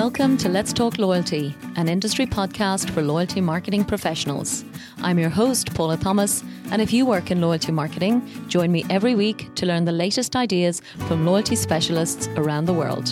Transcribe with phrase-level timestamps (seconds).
[0.00, 4.64] Welcome to Let's Talk Loyalty, an industry podcast for loyalty marketing professionals.
[5.02, 9.14] I'm your host, Paula Thomas, and if you work in loyalty marketing, join me every
[9.14, 13.08] week to learn the latest ideas from loyalty specialists around the world.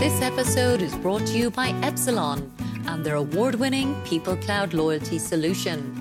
[0.00, 2.52] This episode is brought to you by Epsilon
[2.86, 5.99] and their award winning People Cloud loyalty solution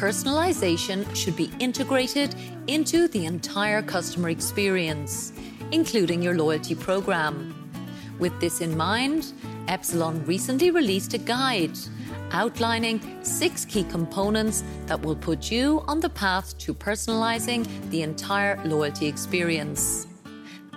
[0.00, 2.34] personalization should be integrated
[2.68, 5.30] into the entire customer experience,
[5.72, 7.54] including your loyalty program.
[8.18, 9.34] With this in mind,
[9.68, 11.78] Epsilon recently released a guide
[12.32, 18.58] outlining six key components that will put you on the path to personalizing the entire
[18.64, 20.06] loyalty experience.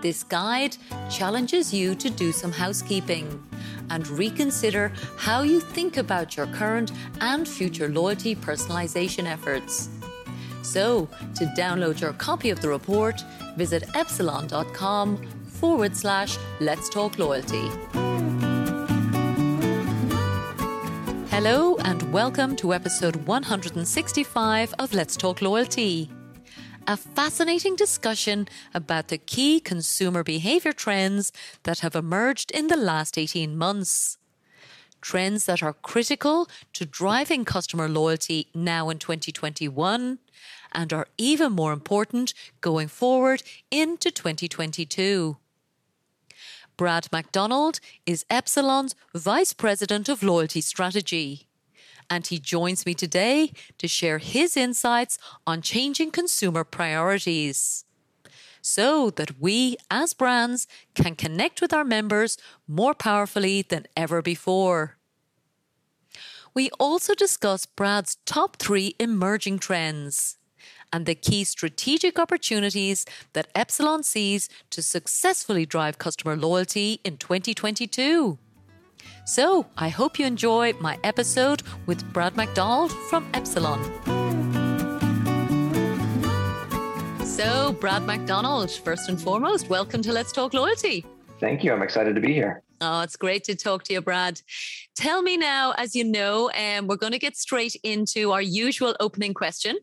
[0.02, 0.76] This guide
[1.10, 3.41] challenges you to do some housekeeping
[3.90, 6.91] and reconsider how you think about your current
[7.22, 9.90] and future loyalty personalization efforts.
[10.62, 13.22] So, to download your copy of the report,
[13.57, 17.70] visit epsilon.com forward slash let's talk loyalty.
[21.29, 26.10] Hello, and welcome to episode 165 of Let's Talk Loyalty
[26.87, 31.31] a fascinating discussion about the key consumer behaviour trends
[31.63, 34.17] that have emerged in the last 18 months.
[35.01, 40.20] Trends that are critical to driving customer loyalty now in 2021
[40.71, 45.37] and are even more important going forward into 2022.
[46.76, 51.48] Brad McDonald is Epsilon's Vice President of Loyalty Strategy
[52.09, 57.85] and he joins me today to share his insights on changing consumer priorities
[58.62, 62.37] so that we as brands can connect with our members
[62.68, 64.97] more powerfully than ever before.
[66.53, 70.38] We also discuss Brad's top three emerging trends
[70.94, 78.38] and the key strategic opportunities that Epsilon sees to successfully drive customer loyalty in 2022.
[79.25, 83.81] So I hope you enjoy my episode with Brad McDonald from Epsilon.
[87.25, 91.06] So, Brad McDonald, first and foremost, welcome to Let's Talk Loyalty.
[91.39, 91.73] Thank you.
[91.73, 92.61] I'm excited to be here.
[92.85, 94.41] Oh, it's great to talk to you, Brad.
[94.94, 98.94] Tell me now, as you know, um, we're going to get straight into our usual
[98.99, 99.77] opening question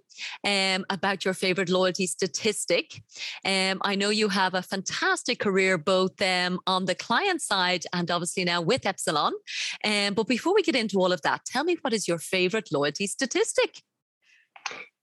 [0.46, 3.02] um, about your favorite loyalty statistic.
[3.42, 8.10] Um, I know you have a fantastic career both um, on the client side and
[8.10, 9.32] obviously now with Epsilon.
[9.82, 12.68] Um, but before we get into all of that, tell me what is your favorite
[12.70, 13.80] loyalty statistic?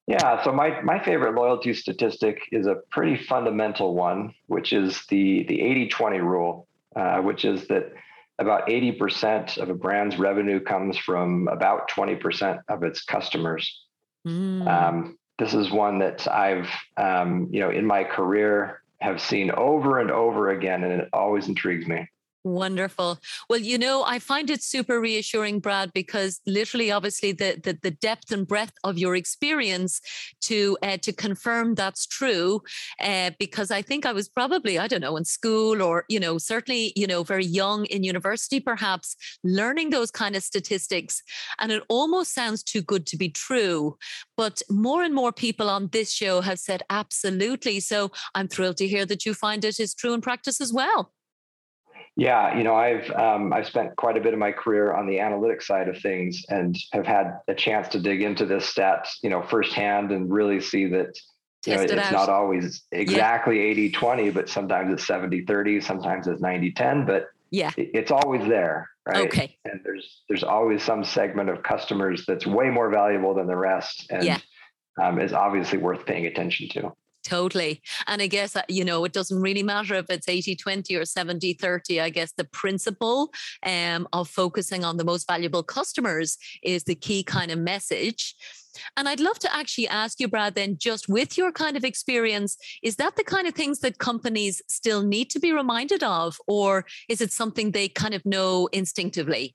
[0.05, 5.45] Yeah, so my, my favorite loyalty statistic is a pretty fundamental one, which is the,
[5.47, 6.67] the 80 20 rule.
[6.97, 7.93] Uh, which is that
[8.39, 13.85] about 80% of a brand's revenue comes from about 20% of its customers.
[14.27, 14.67] Mm.
[14.67, 19.99] Um, this is one that I've, um, you know, in my career have seen over
[19.99, 22.09] and over again, and it always intrigues me.
[22.43, 23.19] Wonderful.
[23.49, 27.91] Well, you know, I find it super reassuring, Brad, because literally, obviously, the the, the
[27.91, 29.99] depth and breadth of your experience
[30.43, 32.61] to uh, to confirm that's true.
[33.01, 36.37] Uh, because I think I was probably I don't know in school or you know
[36.37, 41.21] certainly you know very young in university, perhaps learning those kind of statistics,
[41.59, 43.97] and it almost sounds too good to be true.
[44.37, 47.81] But more and more people on this show have said absolutely.
[47.81, 51.11] So I'm thrilled to hear that you find it is true in practice as well.
[52.15, 55.17] Yeah, you know, I've um, I've spent quite a bit of my career on the
[55.17, 59.29] analytics side of things, and have had a chance to dig into this stat, you
[59.29, 61.15] know, firsthand, and really see that
[61.67, 62.11] you know, it it's out.
[62.11, 63.71] not always exactly yeah.
[63.71, 68.47] 80 20 but sometimes it's 70 30 sometimes it's 90 10 but yeah it's always
[68.47, 73.33] there right okay and there's there's always some segment of customers that's way more valuable
[73.33, 74.39] than the rest and yeah.
[75.01, 76.91] um, is obviously worth paying attention to
[77.27, 77.81] Totally.
[78.07, 81.03] And I guess, uh, you know, it doesn't really matter if it's 80 20 or
[81.03, 81.99] 70 30.
[81.99, 83.33] I guess the principle
[83.65, 88.33] um, of focusing on the most valuable customers is the key kind of message.
[88.95, 92.55] And I'd love to actually ask you, Brad, then just with your kind of experience,
[92.81, 96.37] is that the kind of things that companies still need to be reminded of?
[96.47, 99.53] Or is it something they kind of know instinctively?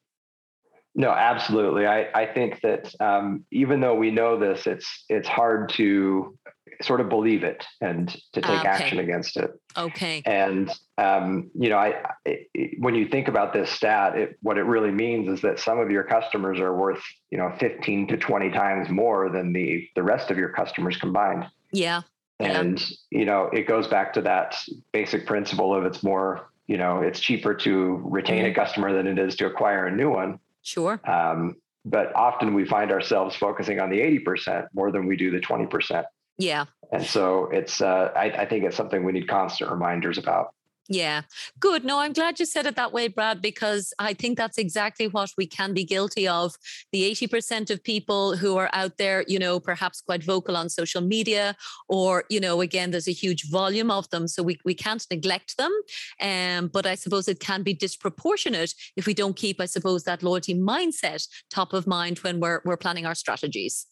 [0.94, 1.87] No, absolutely.
[1.87, 6.39] I, I think that um, even though we know this, it's it's hard to
[6.83, 8.69] sort of believe it and to take okay.
[8.69, 9.50] action against it.
[9.77, 10.23] Okay.
[10.27, 14.65] And um, you know, I it, when you think about this stat, it, what it
[14.65, 18.50] really means is that some of your customers are worth you know 15 to 20
[18.50, 21.47] times more than the the rest of your customers combined.
[21.73, 22.03] Yeah.
[22.39, 23.19] And yeah.
[23.19, 24.56] you know, it goes back to that
[24.93, 28.53] basic principle of it's more you know it's cheaper to retain mm-hmm.
[28.53, 30.39] a customer than it is to acquire a new one.
[30.62, 31.00] Sure.
[31.05, 35.41] Um, but often we find ourselves focusing on the 80% more than we do the
[35.41, 36.05] 20%.
[36.38, 36.67] Yeah.
[36.93, 40.55] And so it's, uh, I, I think it's something we need constant reminders about.
[40.88, 41.23] Yeah,
[41.61, 41.84] good.
[41.84, 45.31] No, I'm glad you said it that way, Brad, because I think that's exactly what
[45.38, 46.56] we can be guilty of.
[46.90, 51.00] The 80% of people who are out there, you know, perhaps quite vocal on social
[51.00, 51.56] media,
[51.88, 54.26] or, you know, again, there's a huge volume of them.
[54.26, 55.73] So we, we can't neglect them.
[56.20, 60.23] Um, but I suppose it can be disproportionate if we don't keep, I suppose, that
[60.23, 63.87] loyalty mindset top of mind when we're, we're planning our strategies.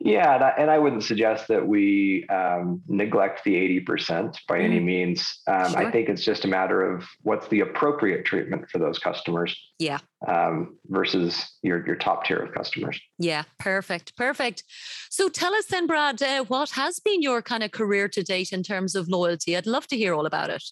[0.00, 4.64] Yeah, and I, and I wouldn't suggest that we um, neglect the 80% by mm.
[4.64, 5.40] any means.
[5.46, 5.78] Um, sure.
[5.78, 9.56] I think it's just a matter of what's the appropriate treatment for those customers.
[9.78, 9.98] Yeah.
[10.28, 13.00] Um, versus your, your top tier of customers.
[13.18, 14.16] Yeah, perfect.
[14.16, 14.64] Perfect.
[15.10, 18.52] So tell us then, Brad, uh, what has been your kind of career to date
[18.52, 19.56] in terms of loyalty?
[19.56, 20.62] I'd love to hear all about it.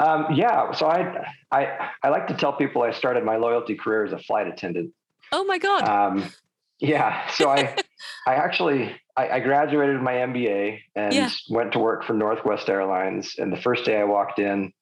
[0.00, 4.04] Um, yeah, so I, I I like to tell people I started my loyalty career
[4.04, 4.94] as a flight attendant.
[5.30, 5.82] Oh my God.
[5.86, 6.32] Um,
[6.80, 7.28] yeah.
[7.30, 7.76] So I,
[8.26, 11.30] I actually, I, I, graduated my MBA and yeah.
[11.48, 13.36] went to work for Northwest Airlines.
[13.38, 14.72] And the first day I walked in,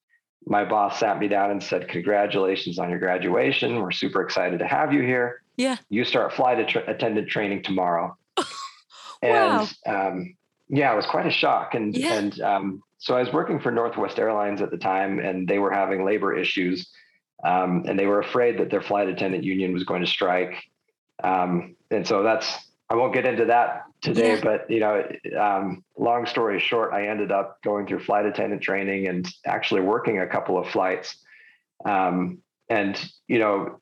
[0.47, 3.81] my boss sat me down and said, "Congratulations on your graduation.
[3.81, 5.43] We're super excited to have you here.
[5.57, 5.77] Yeah.
[5.91, 8.17] You start flight att- attendant training tomorrow."
[9.23, 10.09] and wow.
[10.09, 10.37] um,
[10.69, 11.75] yeah, it was quite a shock.
[11.75, 12.15] And yeah.
[12.15, 15.73] and um, so I was working for Northwest Airlines at the time, and they were
[15.73, 16.89] having labor issues.
[17.45, 20.55] Um, and they were afraid that their flight attendant union was going to strike.
[21.23, 24.41] Um, and so that's I won't get into that today, yeah.
[24.43, 25.05] but you know,
[25.39, 30.21] um, long story short, I ended up going through flight attendant training and actually working
[30.21, 31.17] a couple of flights.
[31.85, 32.39] Um,
[32.71, 33.81] and you know,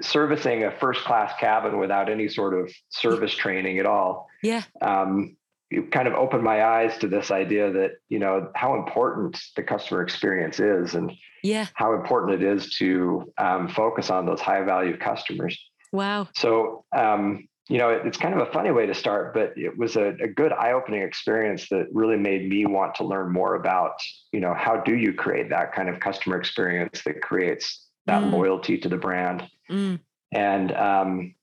[0.00, 4.28] servicing a first class cabin without any sort of service training at all.
[4.42, 4.62] Yeah.
[4.80, 5.36] Um,
[5.70, 9.62] it kind of opened my eyes to this idea that you know how important the
[9.62, 14.62] customer experience is, and yeah, how important it is to um, focus on those high
[14.62, 15.58] value customers.
[15.92, 16.28] Wow.
[16.34, 19.76] So, um, you know, it, it's kind of a funny way to start, but it
[19.76, 24.00] was a, a good eye-opening experience that really made me want to learn more about,
[24.32, 28.32] you know, how do you create that kind of customer experience that creates that mm.
[28.32, 29.46] loyalty to the brand.
[29.70, 30.00] Mm.
[30.32, 31.34] And um,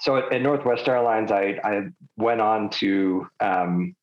[0.00, 3.96] so at, at, Northwest Airlines, I, I went on to um,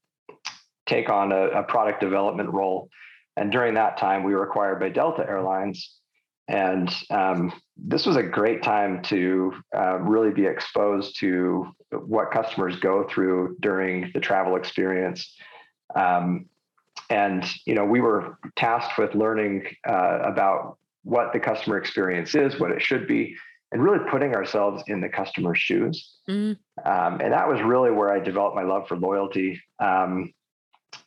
[0.87, 2.89] take on a, a product development role.
[3.37, 5.97] And during that time, we were acquired by Delta Airlines.
[6.47, 12.75] And um, this was a great time to uh, really be exposed to what customers
[12.77, 15.33] go through during the travel experience.
[15.95, 16.47] Um,
[17.09, 22.59] and you know, we were tasked with learning uh, about what the customer experience is,
[22.59, 23.35] what it should be,
[23.71, 26.17] and really putting ourselves in the customer's shoes.
[26.29, 26.57] Mm.
[26.85, 29.61] Um, and that was really where I developed my love for loyalty.
[29.79, 30.33] Um,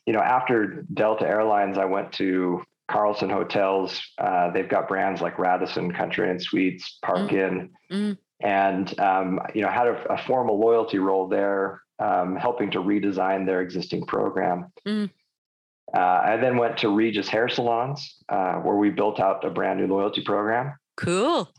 [0.05, 4.01] you know, after Delta Airlines, I went to Carlson Hotels.
[4.17, 7.33] Uh, they've got brands like Radisson Country and Suites, Park mm.
[7.33, 8.17] Inn, mm.
[8.39, 13.45] and um, you know had a, a, formal loyalty role there, um, helping to redesign
[13.45, 14.71] their existing program.
[14.85, 15.09] Mm.
[15.93, 19.79] Uh, I then went to Regis Hair Salons, uh, where we built out a brand
[19.79, 20.73] new loyalty program.
[20.97, 21.49] Cool.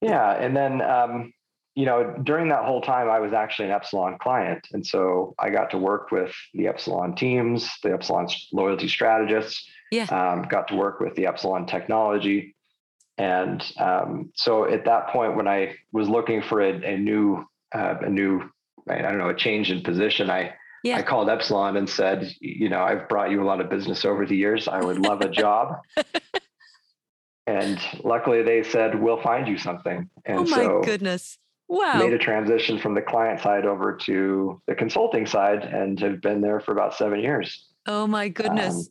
[0.00, 1.32] Yeah, and then um,
[1.74, 5.50] you know during that whole time, I was actually an Epsilon client, and so I
[5.50, 10.04] got to work with the Epsilon teams, the Epsilon loyalty strategists yeah.
[10.04, 12.56] Um, got to work with the Epsilon technology.
[13.18, 17.44] And um, so at that point, when I was looking for a, a new,
[17.74, 18.50] uh, a new,
[18.88, 20.96] I don't know, a change in position, I, yeah.
[20.96, 24.24] I called Epsilon and said, you know, I've brought you a lot of business over
[24.24, 24.66] the years.
[24.66, 25.76] I would love a job.
[27.46, 30.08] and luckily they said, we'll find you something.
[30.24, 31.36] And oh my so goodness.
[31.68, 31.98] Wow.
[31.98, 36.40] Made a transition from the client side over to the consulting side and have been
[36.40, 37.68] there for about seven years.
[37.86, 38.74] Oh my goodness.
[38.74, 38.86] Um,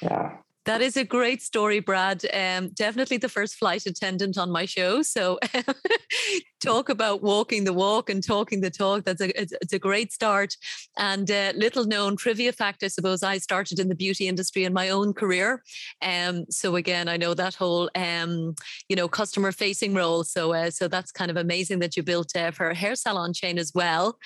[0.00, 0.36] yeah.
[0.66, 2.24] That is a great story, Brad.
[2.34, 5.02] Um, definitely the first flight attendant on my show.
[5.02, 5.38] So
[6.62, 9.04] talk about walking the walk and talking the talk.
[9.04, 10.56] That's a it's, it's a great start.
[10.98, 14.72] And uh, little known trivia fact, I suppose I started in the beauty industry in
[14.72, 15.62] my own career.
[16.02, 18.54] Um, so again, I know that whole um,
[18.88, 20.24] you know customer facing role.
[20.24, 23.32] So uh, so that's kind of amazing that you built uh, for a hair salon
[23.32, 24.18] chain as well.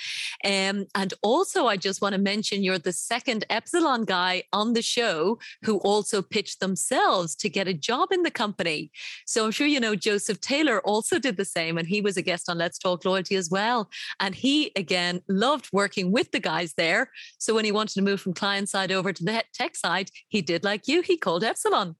[0.44, 4.82] Um, and also, I just want to mention you're the second Epsilon guy on the
[4.82, 8.90] show who also pitched themselves to get a job in the company.
[9.26, 12.22] So I'm sure you know Joseph Taylor also did the same, and he was a
[12.22, 13.90] guest on Let's Talk Loyalty as well.
[14.20, 17.10] And he again loved working with the guys there.
[17.38, 20.42] So when he wanted to move from client side over to the tech side, he
[20.42, 21.02] did like you.
[21.02, 21.96] He called Epsilon.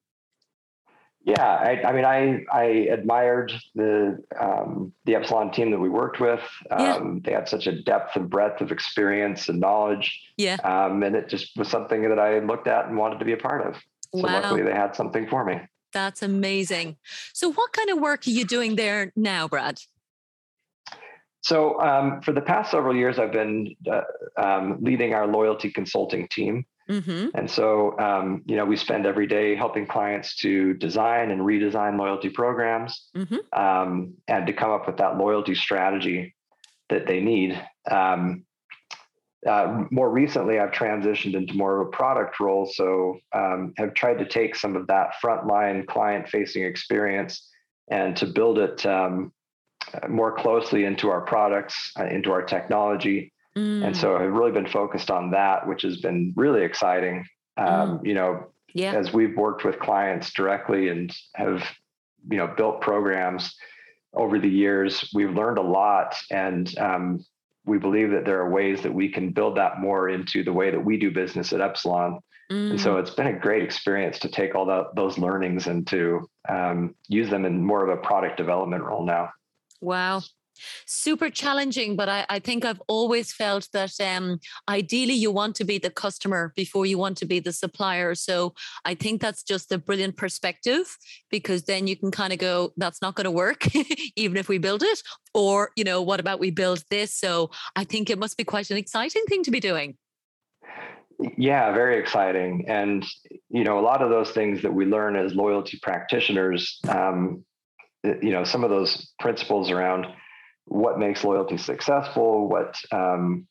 [1.23, 6.19] Yeah, I, I, mean, I I admired the um, the Epsilon team that we worked
[6.19, 6.41] with.
[6.71, 7.21] Um, yeah.
[7.23, 10.19] They had such a depth and breadth of experience and knowledge.
[10.39, 13.33] Yeah, um, and it just was something that I looked at and wanted to be
[13.33, 13.75] a part of.
[14.15, 14.41] So wow.
[14.41, 15.61] luckily they had something for me.
[15.93, 16.97] That's amazing.
[17.35, 19.79] So what kind of work are you doing there now, Brad?
[21.43, 24.03] So um, for the past several years, I've been uh,
[24.37, 26.65] um, leading our loyalty consulting team.
[26.89, 27.29] Mm-hmm.
[27.35, 31.97] And so, um, you know, we spend every day helping clients to design and redesign
[31.97, 33.37] loyalty programs mm-hmm.
[33.59, 36.35] Um, and to come up with that loyalty strategy
[36.89, 37.61] that they need.
[37.91, 38.45] Um,
[39.49, 42.67] uh, more recently, I've transitioned into more of a product role.
[42.67, 47.49] So, um, have tried to take some of that frontline client facing experience
[47.91, 49.33] and to build it um,
[50.09, 53.33] more closely into our products, uh, into our technology.
[53.57, 53.87] Mm.
[53.87, 57.27] And so I've really been focused on that, which has been really exciting.
[57.57, 58.07] Um, mm.
[58.07, 58.95] You know, yeah.
[58.95, 61.63] as we've worked with clients directly and have,
[62.31, 63.55] you know, built programs
[64.15, 66.17] over the years, we've learned a lot.
[66.31, 67.25] And um,
[67.65, 70.71] we believe that there are ways that we can build that more into the way
[70.71, 72.21] that we do business at Epsilon.
[72.51, 72.71] Mm.
[72.71, 73.01] And so mm.
[73.01, 77.31] it's been a great experience to take all that, those learnings and to um, use
[77.31, 79.31] them in more of a product development role now.
[79.81, 80.23] Wow.
[80.87, 85.65] Super challenging but I, I, think i've always felt that um, ideally you want to
[85.65, 88.15] be the customer before you want to be the supplier.
[88.15, 90.97] So i think that's just a brilliant perspective
[91.31, 93.69] because then you can kind of go that's not going to work
[94.17, 95.01] even if we build it
[95.35, 97.15] or you know what about we build this?
[97.15, 99.97] So i think it must be quite an exciting thing to be doing.
[101.37, 102.65] Yeah very exciting.
[102.69, 103.07] And
[103.49, 107.45] you know a lot of those things that we learn as loyalty practitioners um,
[108.05, 110.07] you know some of those principles around
[110.67, 113.47] what makes loyalty successful what um,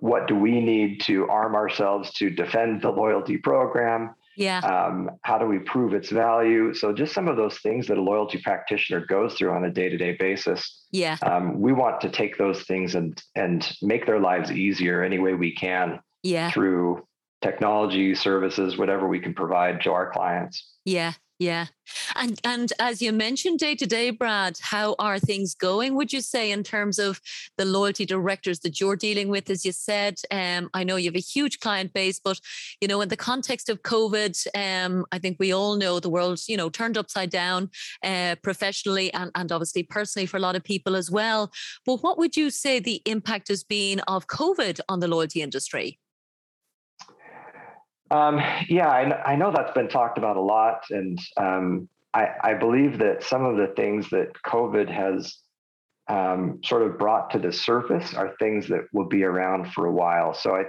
[0.00, 4.14] what do we need to arm ourselves to defend the loyalty program?
[4.36, 4.58] Yeah.
[4.58, 6.74] Um, how do we prove its value?
[6.74, 10.16] So just some of those things that a loyalty practitioner goes through on a day-to-day
[10.18, 10.86] basis.
[10.90, 11.16] Yeah.
[11.22, 15.34] Um, we want to take those things and and make their lives easier any way
[15.34, 16.50] we can yeah.
[16.50, 17.06] through
[17.42, 20.74] technology services whatever we can provide to our clients.
[20.84, 21.66] Yeah yeah.
[22.14, 26.20] And and as you mentioned day to day, Brad, how are things going, would you
[26.20, 27.20] say, in terms of
[27.58, 29.50] the loyalty directors that you're dealing with?
[29.50, 32.40] As you said, um, I know you have a huge client base, but
[32.80, 36.40] you know, in the context of COVID, um, I think we all know the world,
[36.46, 37.70] you know, turned upside down
[38.04, 41.50] uh, professionally and, and obviously personally for a lot of people as well.
[41.84, 45.98] But what would you say the impact has been of COVID on the loyalty industry?
[48.14, 52.54] Um, yeah, I, I, know that's been talked about a lot, and um, I, I,
[52.54, 55.38] believe that some of the things that COVID has
[56.06, 59.92] um, sort of brought to the surface are things that will be around for a
[59.92, 60.32] while.
[60.32, 60.62] So, I,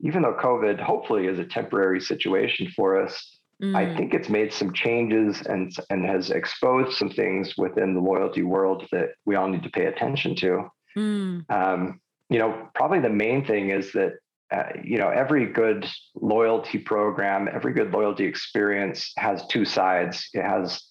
[0.00, 3.74] even though COVID hopefully is a temporary situation for us, mm.
[3.74, 8.44] I think it's made some changes and and has exposed some things within the loyalty
[8.44, 10.70] world that we all need to pay attention to.
[10.96, 11.50] Mm.
[11.50, 14.12] Um, you know, probably the main thing is that
[14.52, 20.28] uh, you know, every good loyalty program, every good loyalty experience has two sides.
[20.34, 20.82] It has,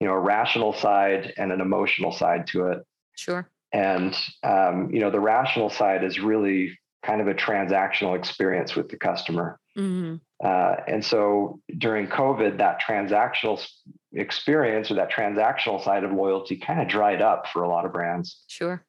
[0.00, 2.78] you know, a rational side and an emotional side to it.
[3.16, 3.50] Sure.
[3.72, 8.88] And, um, you know, the rational side is really kind of a transactional experience with
[8.88, 9.58] the customer.
[9.76, 10.16] Mm-hmm.
[10.42, 13.64] Uh, and so during COVID, that transactional
[14.12, 17.92] experience or that transactional side of loyalty kind of dried up for a lot of
[17.92, 18.44] brands.
[18.46, 18.84] Sure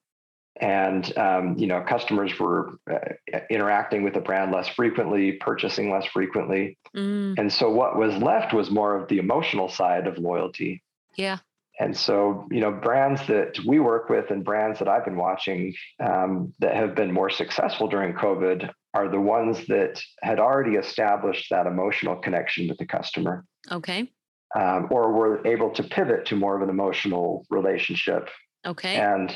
[0.62, 6.06] and um, you know customers were uh, interacting with the brand less frequently purchasing less
[6.06, 6.78] frequently.
[6.96, 7.38] Mm.
[7.38, 10.82] and so what was left was more of the emotional side of loyalty.
[11.16, 11.38] Yeah.
[11.80, 15.74] And so you know brands that we work with and brands that i've been watching
[16.02, 21.50] um, that have been more successful during covid are the ones that had already established
[21.52, 24.10] that emotional connection with the customer okay.
[24.56, 28.30] um, or were able to pivot to more of an emotional relationship.
[28.66, 28.96] Okay.
[28.96, 29.36] And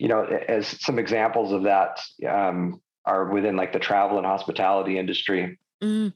[0.00, 4.98] you know, as some examples of that um, are within like the travel and hospitality
[4.98, 5.58] industry.
[5.82, 6.14] Mm.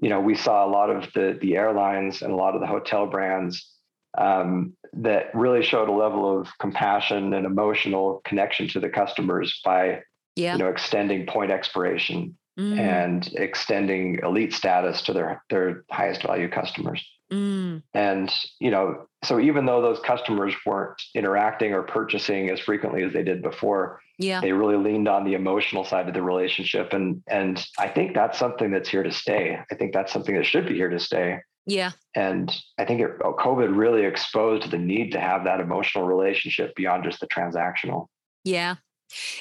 [0.00, 2.68] You know, we saw a lot of the the airlines and a lot of the
[2.68, 3.74] hotel brands
[4.16, 10.02] um, that really showed a level of compassion and emotional connection to the customers by
[10.36, 10.52] yeah.
[10.52, 12.78] you know extending point expiration mm.
[12.78, 17.04] and extending elite status to their their highest value customers.
[17.32, 17.82] Mm.
[17.94, 23.12] And, you know, so even though those customers weren't interacting or purchasing as frequently as
[23.12, 24.40] they did before, yeah.
[24.40, 26.92] they really leaned on the emotional side of the relationship.
[26.92, 29.58] And and I think that's something that's here to stay.
[29.70, 31.40] I think that's something that should be here to stay.
[31.66, 31.90] Yeah.
[32.14, 36.74] And I think it, oh, COVID really exposed the need to have that emotional relationship
[36.76, 38.06] beyond just the transactional.
[38.44, 38.76] Yeah.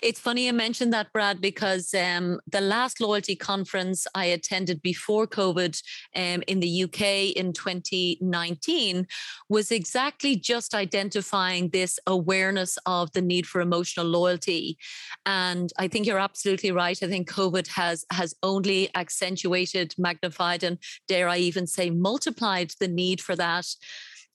[0.01, 5.27] It's funny you mentioned that, Brad, because um, the last loyalty conference I attended before
[5.27, 5.81] COVID
[6.15, 9.07] um, in the UK in 2019
[9.49, 14.77] was exactly just identifying this awareness of the need for emotional loyalty.
[15.25, 17.01] And I think you're absolutely right.
[17.01, 22.87] I think COVID has has only accentuated, magnified, and dare I even say multiplied the
[22.87, 23.67] need for that.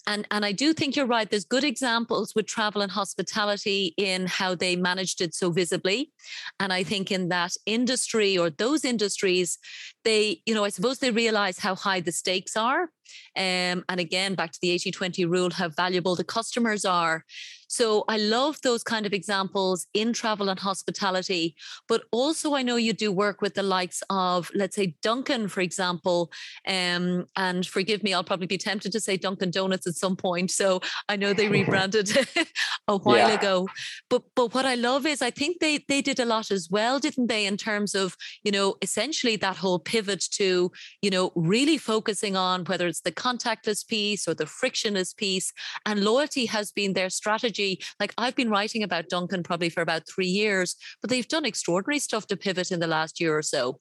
[0.06, 1.30] And and I do think you're right.
[1.30, 6.12] There's good examples with travel and hospitality in how they managed it so visibly,
[6.58, 9.58] and I think in that industry or those industries,
[10.04, 12.90] they you know I suppose they realize how high the stakes are,
[13.36, 17.24] um, and again back to the 80-20 rule, how valuable the customers are.
[17.72, 21.56] So I love those kind of examples in travel and hospitality,
[21.88, 25.62] but also I know you do work with the likes of let's say Dunkin', for
[25.62, 26.30] example,
[26.68, 30.50] um, and forgive me, I'll probably be tempted to say Dunkin' Donuts at some point.
[30.50, 32.10] So I know they rebranded
[32.88, 33.38] a while yeah.
[33.38, 33.66] ago.
[34.10, 36.98] But but what I love is I think they they did a lot as well,
[36.98, 41.78] didn't they, in terms of, you know, essentially that whole pivot to, you know, really
[41.78, 45.52] focusing on whether it's the contactless piece or the frictionless piece.
[45.86, 47.80] And loyalty has been their strategy.
[48.00, 51.98] Like I've been writing about Dunkin' probably for about three years, but they've done extraordinary
[51.98, 53.80] stuff to pivot in the last year or so.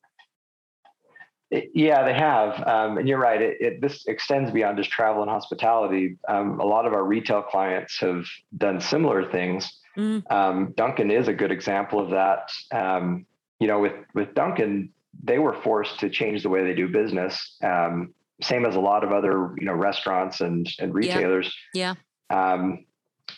[1.74, 3.42] Yeah, they have, um, and you're right.
[3.42, 6.18] It, it, this extends beyond just travel and hospitality.
[6.30, 8.24] Um, a lot of our retail clients have
[8.58, 9.70] done similar things.
[9.98, 10.32] Mm.
[10.32, 12.50] Um, Dunkin' is a good example of that.
[12.72, 13.26] Um,
[13.60, 17.58] you know, with with Dunkin', they were forced to change the way they do business.
[17.62, 21.54] Um, same as a lot of other you know restaurants and and retailers.
[21.74, 21.96] Yeah.
[22.30, 22.54] yeah.
[22.54, 22.86] Um,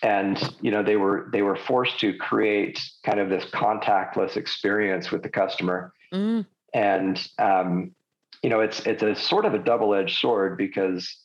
[0.01, 5.11] and you know they were they were forced to create kind of this contactless experience
[5.11, 5.93] with the customer.
[6.13, 6.45] Mm.
[6.73, 7.91] And um,
[8.43, 11.17] you know, it's it's a sort of a double edged sword because,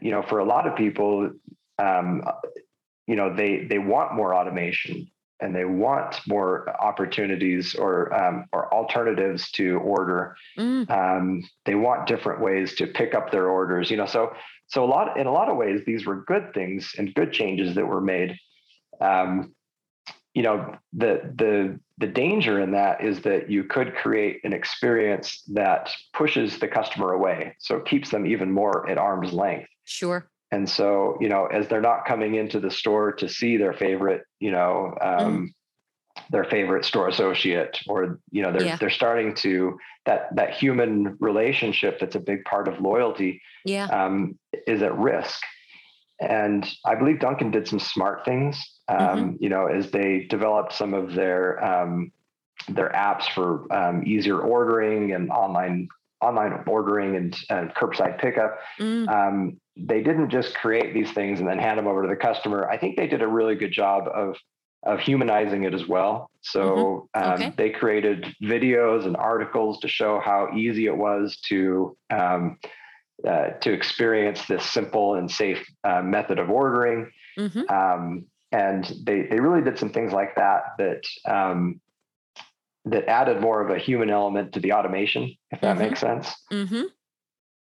[0.00, 1.30] you know, for a lot of people,
[1.78, 2.22] um,
[3.06, 5.10] you know, they they want more automation
[5.40, 10.36] and they want more opportunities or um, or alternatives to order.
[10.58, 10.90] Mm.
[10.90, 13.90] Um, they want different ways to pick up their orders.
[13.90, 14.32] You know, so
[14.68, 17.74] so a lot in a lot of ways, these were good things and good changes
[17.74, 18.36] that were made.
[19.00, 19.54] Um,
[20.34, 25.42] you know, the the the danger in that is that you could create an experience
[25.48, 27.56] that pushes the customer away.
[27.58, 29.68] So it keeps them even more at arm's length.
[29.84, 30.28] Sure.
[30.52, 34.22] And so, you know, as they're not coming into the store to see their favorite,
[34.38, 35.52] you know, um,
[36.18, 36.22] mm.
[36.30, 38.76] their favorite store associate, or you know, they're yeah.
[38.76, 43.42] they're starting to that that human relationship that's a big part of loyalty.
[43.64, 43.86] Yeah.
[43.86, 45.40] Um, is at risk.
[46.20, 49.36] And I believe Dunkin' did some smart things um, mm-hmm.
[49.42, 52.12] you know, as they developed some of their um,
[52.68, 55.88] their apps for um, easier ordering and online
[56.26, 58.58] online ordering and, and curbside pickup.
[58.80, 59.08] Mm.
[59.08, 62.68] Um, they didn't just create these things and then hand them over to the customer.
[62.68, 64.36] I think they did a really good job of
[64.84, 66.30] of humanizing it as well.
[66.42, 67.30] So mm-hmm.
[67.30, 67.52] Um, okay.
[67.56, 72.58] they created videos and articles to show how easy it was to um,
[73.26, 77.10] uh, to experience this simple and safe uh, method of ordering.
[77.38, 77.62] Mm-hmm.
[77.68, 81.80] Um, and they they really did some things like that that um,
[82.86, 85.88] that added more of a human element to the automation, if that mm-hmm.
[85.88, 86.32] makes sense.
[86.52, 86.82] Mm-hmm.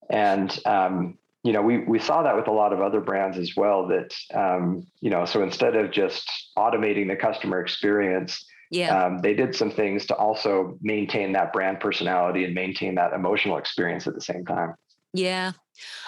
[0.10, 3.54] And um, you know, we we saw that with a lot of other brands as
[3.56, 3.88] well.
[3.88, 9.34] That um, you know, so instead of just automating the customer experience, yeah, um, they
[9.34, 14.16] did some things to also maintain that brand personality and maintain that emotional experience at
[14.16, 14.76] the same time.
[15.14, 15.54] Yeah.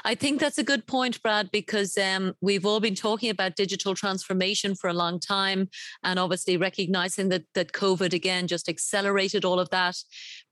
[0.04, 3.96] I think that's a good point, Brad, because um, we've all been talking about digital
[3.96, 5.70] transformation for a long time,
[6.04, 9.98] and obviously recognizing that that COVID again just accelerated all of that.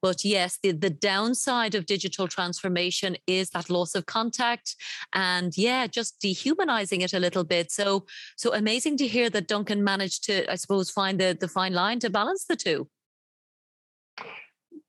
[0.01, 4.75] But yes, the, the downside of digital transformation is that loss of contact,
[5.13, 7.71] and yeah, just dehumanizing it a little bit.
[7.71, 11.73] So so amazing to hear that Dunkin' managed to, I suppose, find the the fine
[11.73, 12.89] line to balance the two.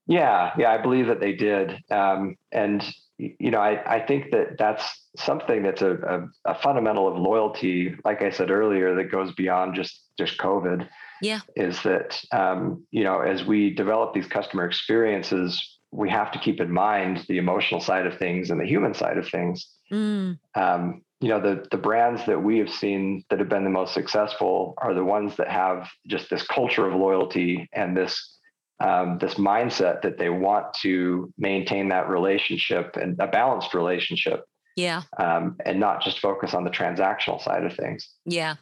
[0.07, 2.83] Yeah, yeah, I believe that they did, um, and
[3.39, 4.85] you know, I, I think that that's
[5.17, 5.93] something that's a,
[6.45, 7.95] a, a, fundamental of loyalty.
[8.05, 10.89] Like I said earlier, that goes beyond just just COVID.
[11.23, 16.39] Yeah, is that um, you know, as we develop these customer experiences, we have to
[16.39, 19.69] keep in mind the emotional side of things and the human side of things.
[19.93, 20.39] Mm.
[20.55, 23.95] Um, you know, the the brands that we have seen that have been the most
[23.95, 28.39] successful are the ones that have just this culture of loyalty and this
[28.81, 34.45] um, this mindset that they want to maintain that relationship and a balanced relationship.
[34.77, 35.03] Yeah.
[35.19, 38.09] Um, and not just focus on the transactional side of things.
[38.25, 38.57] Yeah.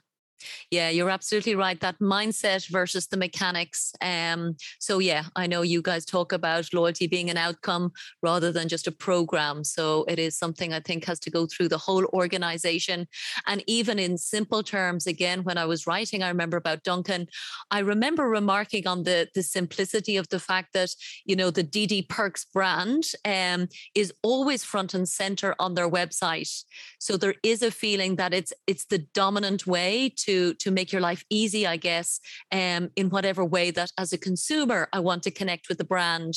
[0.70, 1.78] Yeah, you're absolutely right.
[1.80, 3.92] That mindset versus the mechanics.
[4.00, 8.68] Um, so yeah, I know you guys talk about loyalty being an outcome rather than
[8.68, 9.64] just a program.
[9.64, 13.06] So it is something I think has to go through the whole organization.
[13.46, 17.28] And even in simple terms, again, when I was writing, I remember about Dunkin',
[17.70, 20.90] I remember remarking on the the simplicity of the fact that,
[21.24, 26.64] you know, the DD Perks brand um, is always front and center on their website.
[26.98, 30.92] So there is a feeling that it's it's the dominant way to to to make
[30.92, 35.22] your life easy, I guess, um, in whatever way that as a consumer I want
[35.24, 36.34] to connect with the brand.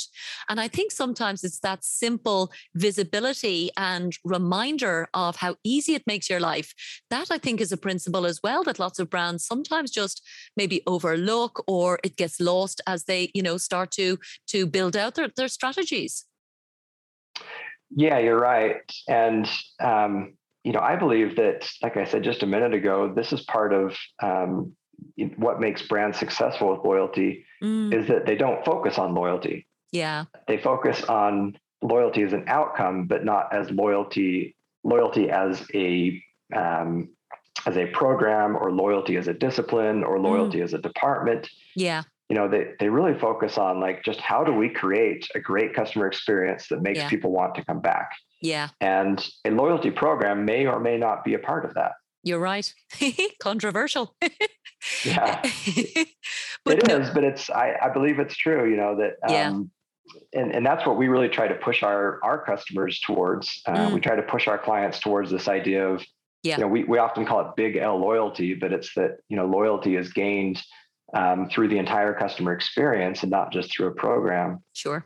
[0.49, 6.29] And I think sometimes it's that simple visibility and reminder of how easy it makes
[6.29, 6.73] your life.
[7.09, 10.21] That I think is a principle as well that lots of brands sometimes just
[10.57, 14.17] maybe overlook or it gets lost as they, you know, start to
[14.51, 16.25] to build out their, their strategies.
[17.95, 18.81] Yeah, you're right.
[19.07, 19.47] And
[19.79, 20.33] um,
[20.65, 23.71] you know, I believe that, like I said just a minute ago, this is part
[23.71, 24.75] of um,
[25.37, 27.93] what makes brands successful with loyalty mm.
[27.93, 29.67] is that they don't focus on loyalty.
[29.91, 30.25] Yeah.
[30.47, 36.19] They focus on loyalty as an outcome, but not as loyalty loyalty as a
[36.55, 37.09] um,
[37.67, 40.23] as a program or loyalty as a discipline or mm.
[40.23, 40.63] loyalty mm.
[40.63, 41.47] as a department.
[41.75, 42.01] Yeah.
[42.27, 45.75] You know, they they really focus on like just how do we create a great
[45.75, 47.09] customer experience that makes yeah.
[47.09, 48.09] people want to come back.
[48.41, 48.69] Yeah.
[48.81, 51.93] And a loyalty program may or may not be a part of that.
[52.23, 52.73] You're right.
[53.39, 54.15] Controversial.
[55.05, 55.41] yeah.
[56.65, 56.97] but it no.
[56.97, 59.49] is, but it's I, I believe it's true, you know, that yeah.
[59.49, 59.71] Um,
[60.33, 63.61] and, and that's what we really try to push our our customers towards.
[63.65, 63.93] Uh, mm.
[63.93, 66.03] We try to push our clients towards this idea of,
[66.43, 66.57] yeah.
[66.57, 69.45] you know, we, we often call it big L loyalty, but it's that, you know,
[69.45, 70.61] loyalty is gained
[71.13, 74.63] um, through the entire customer experience and not just through a program.
[74.73, 75.05] Sure.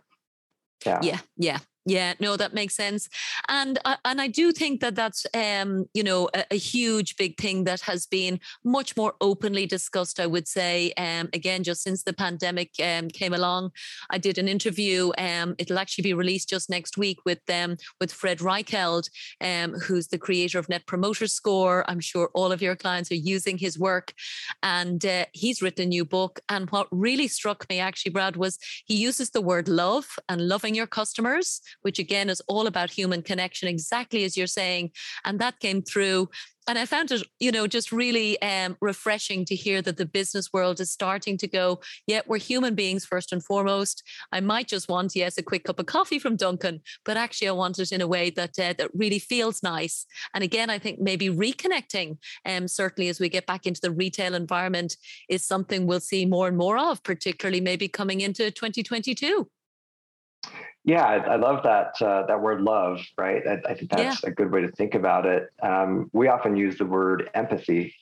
[0.85, 0.99] Yeah.
[1.01, 1.19] Yeah.
[1.37, 1.59] Yeah.
[1.89, 3.09] Yeah, no, that makes sense,
[3.47, 7.35] and uh, and I do think that that's um, you know a, a, huge big
[7.39, 10.19] thing that has been much more openly discussed.
[10.19, 13.71] I would say, um, again, just since the pandemic um, came along,
[14.11, 15.11] I did an interview.
[15.17, 19.09] Um, it'll actually be released just next week with them with Fred Reichheld,
[19.41, 21.89] um, who's the creator of Net Promoter Score.
[21.89, 24.13] I'm sure all of your clients are using his work,
[24.61, 26.39] and uh, he's written a new book.
[26.49, 30.75] And what really struck me, actually, Brad, was he uses the word love and loving
[30.75, 34.91] your customers which again is all about human connection, exactly as you're saying.
[35.25, 36.29] And that came through.
[36.67, 40.53] And I found it, you know, just really um, refreshing to hear that the business
[40.53, 44.03] world is starting to go, yeah, we're human beings first and foremost.
[44.31, 47.53] I might just want, yes, a quick cup of coffee from Dunkin', but actually I
[47.53, 50.05] want it in a way that uh, that really feels nice.
[50.35, 54.35] And again, I think maybe reconnecting, um, certainly as we get back into the retail
[54.35, 54.95] environment,
[55.27, 59.49] is something we'll see more and more of, particularly maybe coming into 2022.
[60.85, 62.99] Yeah, I, I love that uh, that word love.
[63.17, 64.29] Right, I, I think that's yeah.
[64.29, 65.49] a good way to think about it.
[65.61, 67.93] Um, we often use the word empathy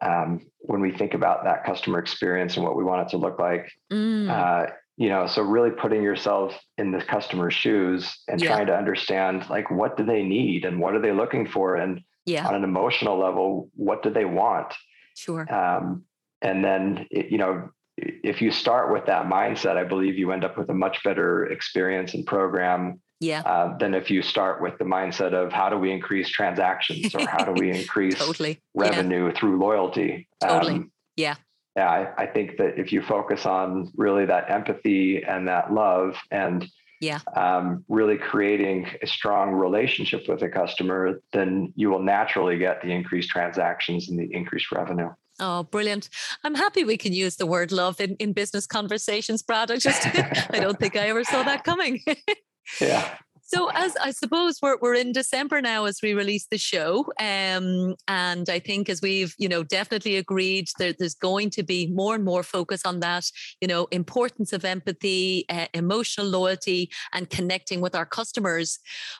[0.00, 3.38] um, when we think about that customer experience and what we want it to look
[3.38, 3.70] like.
[3.92, 4.28] Mm.
[4.28, 8.48] Uh, you know, so really putting yourself in the customer's shoes and yeah.
[8.48, 12.00] trying to understand like what do they need and what are they looking for, and
[12.26, 12.46] yeah.
[12.46, 14.72] on an emotional level, what do they want?
[15.14, 15.52] Sure.
[15.52, 16.04] Um,
[16.40, 20.56] and then you know if you start with that mindset, I believe you end up
[20.56, 23.42] with a much better experience and program yeah.
[23.42, 27.24] Uh, than if you start with the mindset of how do we increase transactions or
[27.28, 28.60] how do we increase totally.
[28.74, 29.32] revenue yeah.
[29.38, 30.26] through loyalty.
[30.40, 30.74] Totally.
[30.74, 31.36] Um, yeah.
[31.76, 31.88] Yeah.
[31.88, 36.68] I, I, think that if you focus on really that empathy and that love and
[37.00, 37.18] yeah.
[37.34, 42.92] Um, really creating a strong relationship with a customer, then you will naturally get the
[42.92, 45.10] increased transactions and the increased revenue.
[45.44, 46.08] Oh, brilliant.
[46.44, 49.72] I'm happy we can use the word love in, in business conversations, Brad.
[49.72, 50.06] I just,
[50.50, 52.00] I don't think I ever saw that coming.
[52.80, 53.16] yeah.
[53.54, 57.12] So, as I suppose we're, we're in December now as we release the show.
[57.20, 61.88] Um, and I think as we've, you know, definitely agreed that there's going to be
[61.88, 67.28] more and more focus on that, you know, importance of empathy, uh, emotional loyalty, and
[67.28, 68.78] connecting with our customers.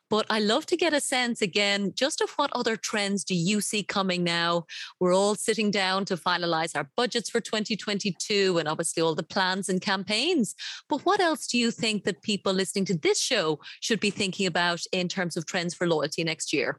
[0.08, 3.60] But I love to get a sense again, just of what other trends do you
[3.60, 4.64] see coming now?
[4.98, 9.68] We're all sitting down to finalize our budgets for 2022 and obviously all the plans
[9.68, 10.54] and campaigns.
[10.88, 14.21] But what else do you think that people listening to this show should be thinking
[14.46, 16.78] about in terms of trends for loyalty next year?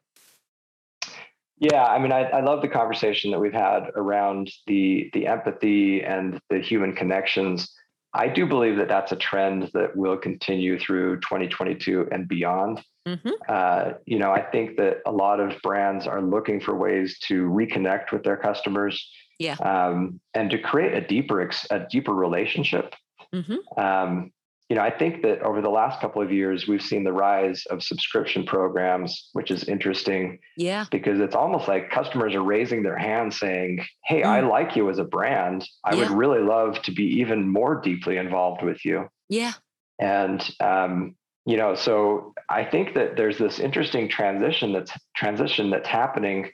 [1.58, 6.04] Yeah, I mean, I, I, love the conversation that we've had around the the empathy
[6.04, 7.74] and the human connections.
[8.14, 12.82] I do believe that that's a trend that will continue through 2022 and beyond.
[13.08, 13.30] Mm-hmm.
[13.48, 17.50] Uh, you know, I think that a lot of brands are looking for ways to
[17.50, 22.94] reconnect with their customers, yeah, um, and to create a deeper a deeper relationship.
[23.34, 23.80] Mm-hmm.
[23.80, 24.32] Um,
[24.74, 27.64] you know, I think that over the last couple of years, we've seen the rise
[27.68, 30.40] of subscription programs, which is interesting.
[30.58, 30.86] Yeah.
[30.90, 34.26] Because it's almost like customers are raising their hand saying, Hey, mm.
[34.26, 35.70] I like you as a brand.
[35.86, 36.00] I yeah.
[36.00, 39.10] would really love to be even more deeply involved with you.
[39.30, 39.52] Yeah.
[40.00, 45.88] And, um, you know, so I think that there's this interesting transition that's transition that's
[45.88, 46.50] happening,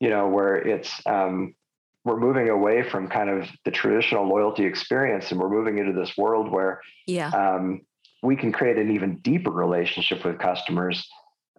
[0.00, 1.54] you know, where it's, um,
[2.04, 6.16] we're moving away from kind of the traditional loyalty experience and we're moving into this
[6.16, 7.80] world where yeah um,
[8.22, 11.08] we can create an even deeper relationship with customers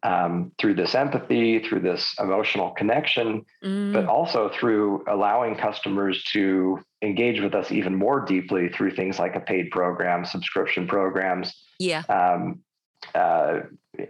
[0.04, 3.94] um, through this empathy, through this emotional connection, mm.
[3.94, 9.36] but also through allowing customers to engage with us even more deeply through things like
[9.36, 11.54] a paid program, subscription programs.
[11.80, 12.02] Yeah.
[12.10, 12.62] Um,
[13.14, 13.62] uh,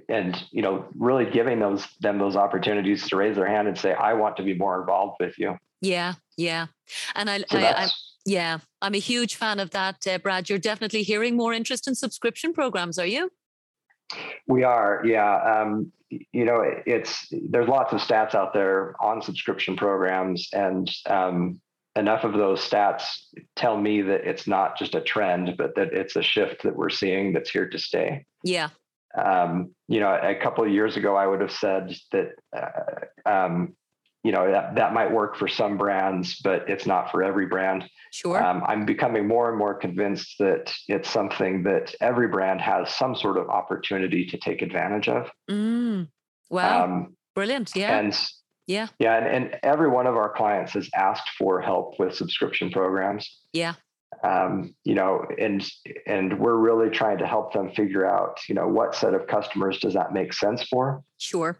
[0.07, 3.93] and you know, really giving those them those opportunities to raise their hand and say,
[3.93, 6.67] "I want to be more involved with you." Yeah, yeah,
[7.15, 7.89] and I, so I, I
[8.25, 10.49] yeah, I'm a huge fan of that, uh, Brad.
[10.49, 13.31] You're definitely hearing more interest in subscription programs, are you?
[14.47, 15.61] We are, yeah.
[15.61, 21.61] Um, you know, it's there's lots of stats out there on subscription programs, and um,
[21.95, 23.03] enough of those stats
[23.55, 26.89] tell me that it's not just a trend, but that it's a shift that we're
[26.89, 28.25] seeing that's here to stay.
[28.43, 28.69] Yeah.
[29.17, 33.75] Um, you know, a couple of years ago, I would have said that uh, um,
[34.23, 37.89] you know that, that might work for some brands but it's not for every brand.
[38.11, 38.43] Sure.
[38.43, 43.15] Um, i'm becoming more and more convinced that it's something that every brand has some
[43.15, 45.29] sort of opportunity to take advantage of.
[45.49, 46.07] Mm.
[46.49, 46.83] wow.
[46.83, 47.71] Um, brilliant.
[47.75, 47.97] Yeah.
[47.97, 48.17] and
[48.67, 48.87] yeah.
[48.99, 53.41] Yeah and, and every one of our clients has asked for help with subscription programs.
[53.53, 53.73] Yeah.
[54.23, 55.67] Um, you know, and
[56.05, 59.79] and we're really trying to help them figure out, you know, what set of customers
[59.79, 61.01] does that make sense for?
[61.17, 61.59] Sure.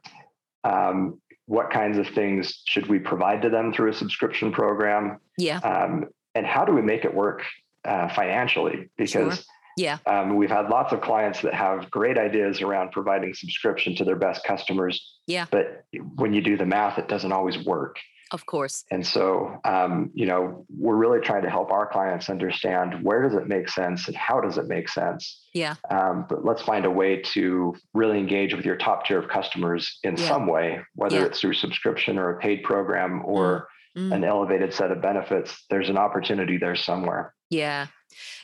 [0.64, 1.20] Um,
[1.52, 5.18] what kinds of things should we provide to them through a subscription program?
[5.38, 5.58] Yeah.
[5.58, 7.44] Um, and how do we make it work
[7.84, 8.90] uh, financially?
[8.98, 9.44] Because sure.
[9.76, 14.06] yeah, um, we've had lots of clients that have great ideas around providing subscription to
[14.06, 15.18] their best customers.
[15.28, 15.46] Yeah.
[15.52, 15.84] But
[16.16, 17.98] when you do the math, it doesn't always work.
[18.32, 18.86] Of course.
[18.92, 23.38] And so, um, you know, we're really trying to help our clients understand where does
[23.38, 25.42] it make sense and how does it make sense.
[25.54, 25.76] Yeah.
[25.90, 30.00] Um, but let's find a way to really engage with your top tier of customers
[30.04, 30.28] in yeah.
[30.28, 31.26] some way, whether yeah.
[31.26, 33.68] it's through subscription or a paid program or
[33.98, 34.14] mm.
[34.14, 35.66] an elevated set of benefits.
[35.70, 37.34] There's an opportunity there somewhere.
[37.52, 37.88] Yeah.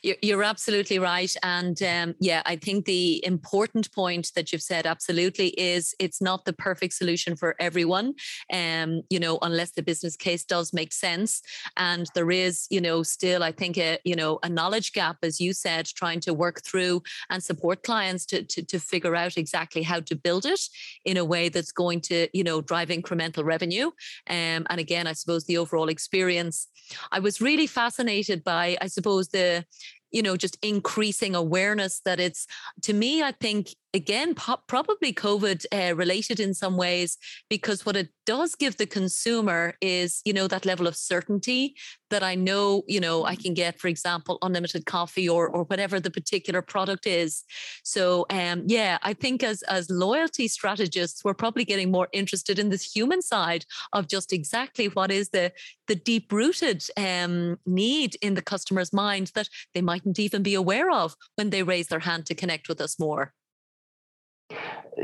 [0.02, 1.36] You're absolutely right.
[1.44, 6.46] And um, yeah, I think the important point that you've said absolutely is it's not
[6.46, 8.14] the perfect solution for everyone,
[8.52, 11.42] um, you know, unless the business case does make sense.
[11.76, 15.42] And there is, you know, still, I think, a, you know, a knowledge gap, as
[15.42, 19.84] you said, trying to work through and support clients to, to, to figure out exactly
[19.84, 20.62] how to build it
[21.04, 23.88] in a way that's going to, you know, drive incremental revenue.
[24.30, 26.68] Um, and again, I suppose the overall experience.
[27.12, 29.64] I was really fascinated by, I suppose, the
[30.12, 32.48] you know just increasing awareness that it's
[32.82, 34.36] to me i think again
[34.68, 37.18] probably covid uh, related in some ways
[37.50, 41.74] because what it does give the consumer is you know that level of certainty
[42.10, 46.00] that i know you know i can get for example unlimited coffee or or whatever
[46.00, 47.44] the particular product is.
[47.84, 52.70] So um yeah i think as as loyalty strategists we're probably getting more interested in
[52.70, 55.52] this human side of just exactly what is the
[55.88, 60.92] the deep rooted um need in the customer's mind that they mightn't even be aware
[60.92, 63.34] of when they raise their hand to connect with us more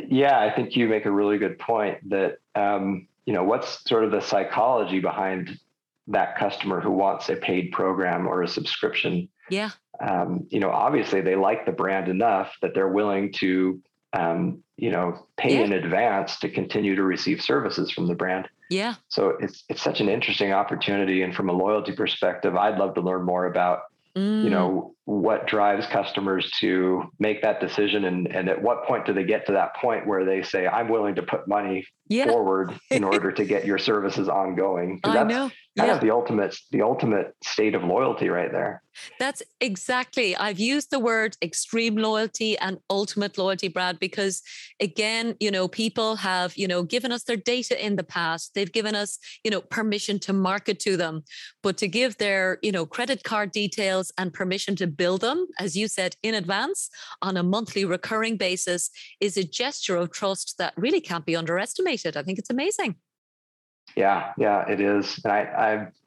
[0.09, 4.03] yeah, I think you make a really good point that, um, you know, what's sort
[4.03, 5.59] of the psychology behind
[6.07, 9.29] that customer who wants a paid program or a subscription?
[9.49, 9.71] Yeah.
[10.01, 13.81] Um, you know, obviously they like the brand enough that they're willing to,
[14.13, 15.65] um, you know, pay yeah.
[15.65, 18.49] in advance to continue to receive services from the brand.
[18.69, 18.95] Yeah.
[19.07, 23.01] So it's it's such an interesting opportunity, and from a loyalty perspective, I'd love to
[23.01, 23.81] learn more about
[24.17, 24.43] Mm.
[24.43, 29.13] you know what drives customers to make that decision and and at what point do
[29.13, 32.25] they get to that point where they say i'm willing to put money yeah.
[32.25, 35.51] forward in order to get your services ongoing I know.
[35.77, 35.95] Kind yeah.
[35.95, 38.83] of the ultimate the ultimate state of loyalty right there
[39.19, 44.41] that's exactly i've used the word extreme loyalty and ultimate loyalty brad because
[44.79, 48.71] again you know people have you know given us their data in the past they've
[48.71, 51.23] given us you know permission to market to them
[51.63, 55.75] but to give their you know credit card details and permission to bill them as
[55.75, 56.89] you said in advance
[57.21, 62.15] on a monthly recurring basis is a gesture of trust that really can't be underestimated
[62.15, 62.95] I think it's amazing.
[63.95, 65.19] Yeah, yeah, it is.
[65.23, 65.39] And I,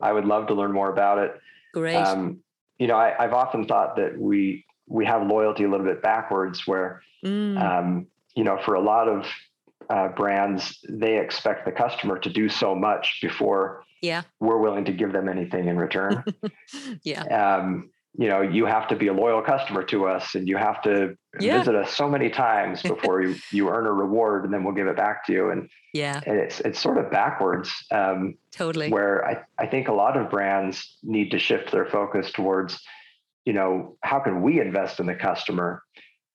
[0.00, 1.40] I, I would love to learn more about it.
[1.72, 1.96] Great.
[1.96, 2.40] Um,
[2.78, 6.66] you know, I, have often thought that we we have loyalty a little bit backwards,
[6.66, 7.60] where mm.
[7.60, 9.26] um, you know, for a lot of
[9.88, 14.92] uh, brands, they expect the customer to do so much before yeah we're willing to
[14.92, 16.24] give them anything in return.
[17.02, 17.22] yeah.
[17.56, 20.80] Um, you know you have to be a loyal customer to us and you have
[20.82, 21.58] to yeah.
[21.58, 24.86] visit us so many times before you, you earn a reward and then we'll give
[24.86, 25.50] it back to you.
[25.50, 26.20] And yeah.
[26.26, 28.90] and it's it's sort of backwards um, totally.
[28.90, 32.80] where I, I think a lot of brands need to shift their focus towards
[33.44, 35.82] you know how can we invest in the customer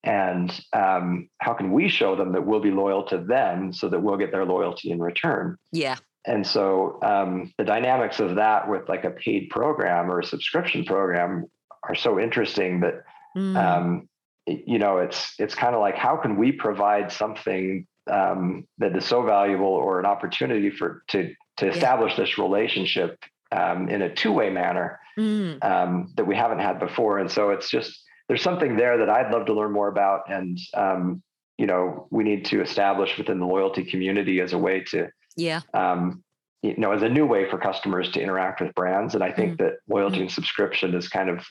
[0.04, 4.02] and um, how can we show them that we'll be loyal to them so that
[4.02, 5.58] we'll get their loyalty in return?
[5.72, 5.98] Yeah.
[6.26, 10.86] And so um, the dynamics of that with like a paid program or a subscription
[10.86, 11.46] program
[11.84, 13.04] are so interesting that
[13.36, 13.56] mm.
[13.56, 14.10] um,
[14.48, 19.06] you know it's it's kind of like how can we provide something um, that is
[19.06, 22.26] so valuable or an opportunity for to to establish yeah.
[22.26, 25.64] this relationship um, in a two way manner mm.
[25.64, 27.20] um, that we haven't had before.
[27.20, 30.58] And so it's just there's something there that I'd love to learn more about, and
[30.74, 31.22] um,
[31.58, 35.62] you know we need to establish within the loyalty community as a way to yeah
[35.74, 36.24] um,
[36.62, 39.16] you know as a new way for customers to interact with brands.
[39.16, 39.58] And I think mm.
[39.60, 40.22] that loyalty mm.
[40.22, 41.46] and subscription is kind of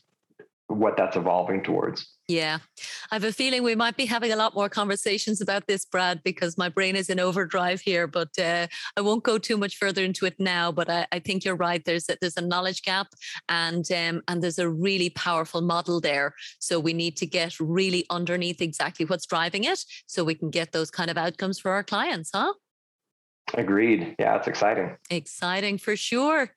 [0.71, 2.07] what that's evolving towards.
[2.29, 2.59] Yeah.
[3.11, 6.23] I have a feeling we might be having a lot more conversations about this, Brad,
[6.23, 8.07] because my brain is in overdrive here.
[8.07, 10.71] But uh, I won't go too much further into it now.
[10.71, 11.85] But I, I think you're right.
[11.85, 13.09] There's a, there's a knowledge gap,
[13.49, 16.35] and um, and there's a really powerful model there.
[16.61, 20.71] So we need to get really underneath exactly what's driving it, so we can get
[20.71, 22.53] those kind of outcomes for our clients, huh?
[23.55, 24.15] Agreed.
[24.19, 24.97] Yeah, it's exciting.
[25.11, 26.53] Exciting for sure.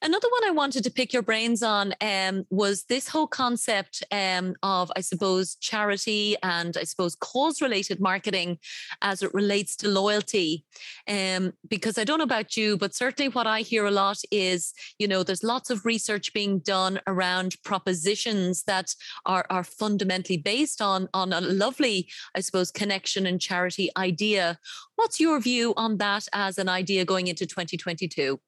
[0.00, 4.54] Another one I wanted to pick your brains on um, was this whole concept um,
[4.62, 8.58] of, I suppose, charity and I suppose cause related marketing
[9.00, 10.64] as it relates to loyalty.
[11.08, 14.72] Um, because I don't know about you, but certainly what I hear a lot is,
[14.98, 18.94] you know, there's lots of research being done around propositions that
[19.26, 24.58] are, are fundamentally based on, on a lovely, I suppose, connection and charity idea.
[24.96, 28.40] What's your view on that as an idea going into 2022?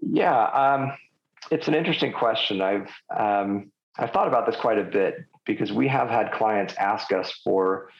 [0.00, 0.92] Yeah, um,
[1.50, 2.60] it's an interesting question.
[2.60, 7.12] I've um, I've thought about this quite a bit because we have had clients ask
[7.12, 7.90] us for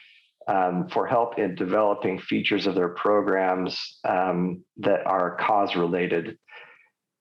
[0.47, 6.37] um, for help in developing features of their programs um, that are cause related.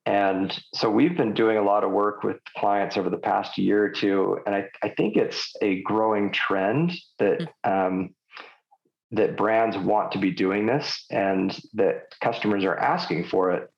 [0.07, 3.85] And so we've been doing a lot of work with clients over the past year
[3.85, 7.71] or two, and I, I think it's a growing trend that hmm.
[7.71, 8.15] um,
[9.13, 13.71] that brands want to be doing this and that customers are asking for it.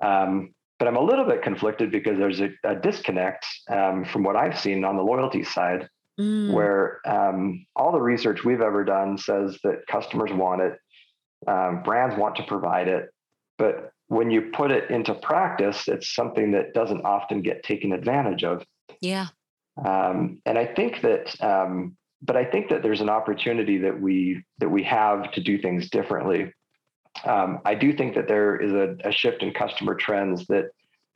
[0.00, 4.36] Um, but I'm a little bit conflicted because there's a, a disconnect um, from what
[4.36, 5.88] I've seen on the loyalty side,
[6.18, 6.52] mm.
[6.52, 10.78] where um, all the research we've ever done says that customers want it,
[11.48, 13.10] um, brands want to provide it,
[13.58, 18.42] but when you put it into practice, it's something that doesn't often get taken advantage
[18.42, 18.64] of.
[19.00, 19.26] Yeah.
[19.84, 24.44] Um, and I think that um, but I think that there's an opportunity that we
[24.58, 26.52] that we have to do things differently.
[27.24, 30.70] Um, I do think that there is a, a, shift in customer trends that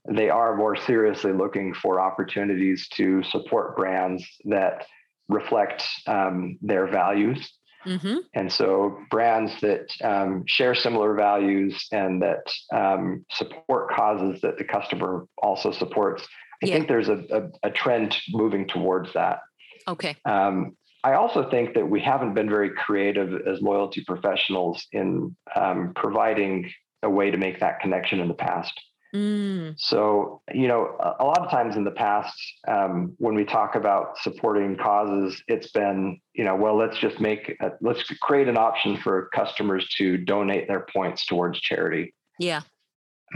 [0.08, 4.86] they are more seriously looking for opportunities to support brands that
[5.28, 7.52] reflect um, their values.
[7.86, 8.18] Mm-hmm.
[8.34, 14.64] And so, brands that um, share similar values and that um, support causes that the
[14.64, 16.26] customer also supports,
[16.62, 16.74] I yeah.
[16.74, 19.40] think there's a, a, a, trend moving towards that.
[19.88, 20.16] Okay.
[20.24, 25.92] Um, I also think that we haven't been very creative as loyalty professionals in um,
[25.96, 26.70] providing
[27.02, 28.72] a way to make that connection in the past.
[29.14, 29.74] Mm.
[29.78, 32.34] So, you know, a, lot of times in the past,
[32.66, 37.54] um, when we talk about supporting causes, it's been, you know, well, let's just make,
[37.60, 42.14] a, let's create an option for customers to donate their points towards charity.
[42.38, 42.62] Yeah.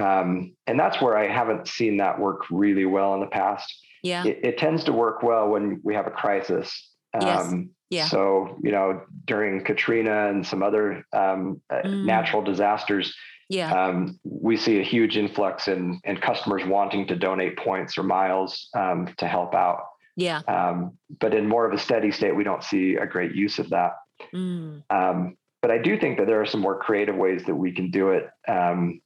[0.00, 3.70] Um, and that's where I haven't seen that work really well in the past.
[4.02, 4.24] Yeah.
[4.24, 7.46] It, it tends to work well when we have a crisis Yes.
[7.46, 8.08] Um, yeah.
[8.08, 12.04] So, you know, during Katrina and some other um, uh, mm.
[12.04, 13.14] natural disasters,
[13.48, 13.72] yeah.
[13.72, 18.68] Um, we see a huge influx in, in customers wanting to donate points or miles
[18.74, 19.82] um, to help out.
[20.16, 20.40] Yeah.
[20.48, 23.70] Um, but in more of a steady state, we don't see a great use of
[23.70, 23.92] that.
[24.34, 24.82] Mm.
[24.90, 27.90] Um, but I do think that there are some more creative ways that we can
[27.90, 29.00] do it um,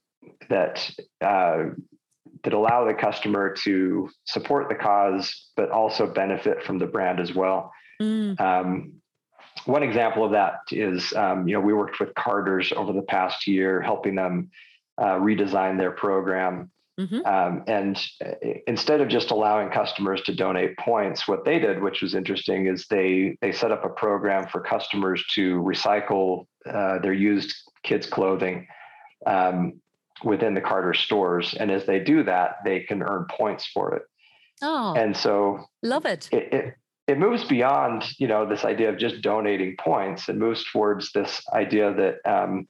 [0.49, 0.89] that
[1.21, 1.65] uh,
[2.43, 7.35] that allow the customer to support the cause, but also benefit from the brand as
[7.35, 7.71] well.
[8.01, 8.41] Mm.
[8.41, 8.93] Um,
[9.65, 13.47] one example of that is, um, you know, we worked with Carter's over the past
[13.47, 14.49] year, helping them
[14.97, 16.71] uh, redesign their program.
[16.99, 17.25] Mm-hmm.
[17.25, 18.31] Um, and uh,
[18.67, 22.85] instead of just allowing customers to donate points, what they did, which was interesting, is
[22.87, 28.67] they they set up a program for customers to recycle uh, their used kids' clothing
[29.25, 29.81] um,
[30.23, 31.55] within the Carter stores.
[31.59, 34.03] And as they do that, they can earn points for it.
[34.61, 36.29] Oh, and so love it.
[36.31, 36.73] It, it,
[37.11, 41.41] it moves beyond you know this idea of just donating points it moves towards this
[41.53, 42.67] idea that um,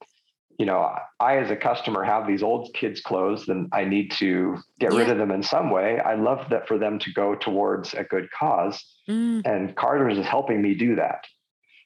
[0.58, 4.58] you know i as a customer have these old kids clothes and i need to
[4.80, 5.00] get yeah.
[5.00, 8.04] rid of them in some way i love that for them to go towards a
[8.04, 9.42] good cause mm.
[9.46, 11.26] and carter's is helping me do that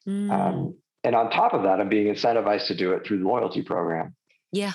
[0.07, 0.31] mm.
[0.31, 3.61] um, and on top of that i'm being incentivized to do it through the loyalty
[3.61, 4.15] program
[4.51, 4.73] yeah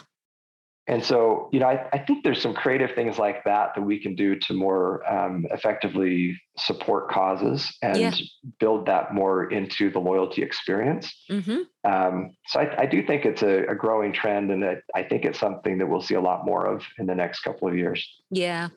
[0.87, 4.01] and so, you know, I, I, think there's some creative things like that that we
[4.01, 8.13] can do to more um, effectively support causes and yeah.
[8.59, 11.15] build that more into the loyalty experience.
[11.31, 11.91] Mm-hmm.
[11.91, 14.65] Um, so I, I, do think it's a, a growing trend, and
[14.95, 17.69] I think it's something that we'll see a lot more of in the next couple
[17.69, 18.07] of years.
[18.31, 18.69] Yeah.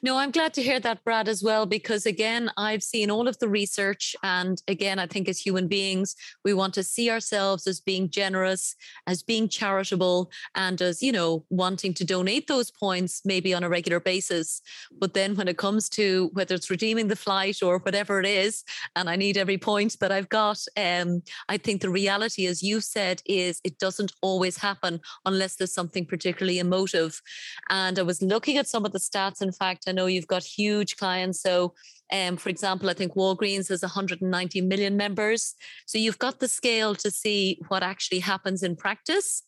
[0.00, 3.36] No, I'm glad to hear that, Brad, as well, because again, I've seen all of
[3.38, 4.14] the research.
[4.22, 8.76] And again, I think as human beings, we want to see ourselves as being generous,
[9.08, 13.68] as being charitable, and as, you know, wanting to donate those points maybe on a
[13.68, 14.62] regular basis.
[14.96, 18.62] But then when it comes to whether it's redeeming the flight or whatever it is,
[18.94, 22.80] and I need every point that I've got, um, I think the reality, as you
[22.80, 27.20] said, is it doesn't always happen unless there's something particularly emotive.
[27.68, 30.42] And I was looking at some of the stats, in fact, I know you've got
[30.42, 31.40] huge clients.
[31.40, 31.74] So,
[32.12, 35.54] um, for example, I think Walgreens has 190 million members.
[35.86, 39.42] So you've got the scale to see what actually happens in practice.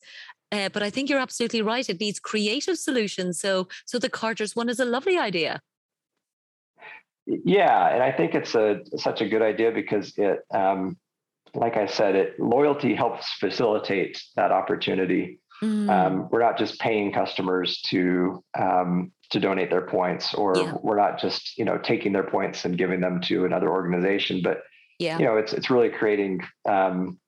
[0.52, 1.88] Uh, but I think you're absolutely right.
[1.88, 3.38] It needs creative solutions.
[3.40, 5.60] So, so the Carter's one is a lovely idea.
[7.26, 10.98] Yeah, and I think it's a such a good idea because it, um,
[11.54, 15.38] like I said, it loyalty helps facilitate that opportunity.
[15.62, 15.88] Mm.
[15.88, 20.74] Um, we're not just paying customers to um, to donate their points or yeah.
[20.82, 24.62] we're not just you know taking their points and giving them to another organization but
[24.98, 25.18] yeah.
[25.18, 27.18] you know it's it's really creating um,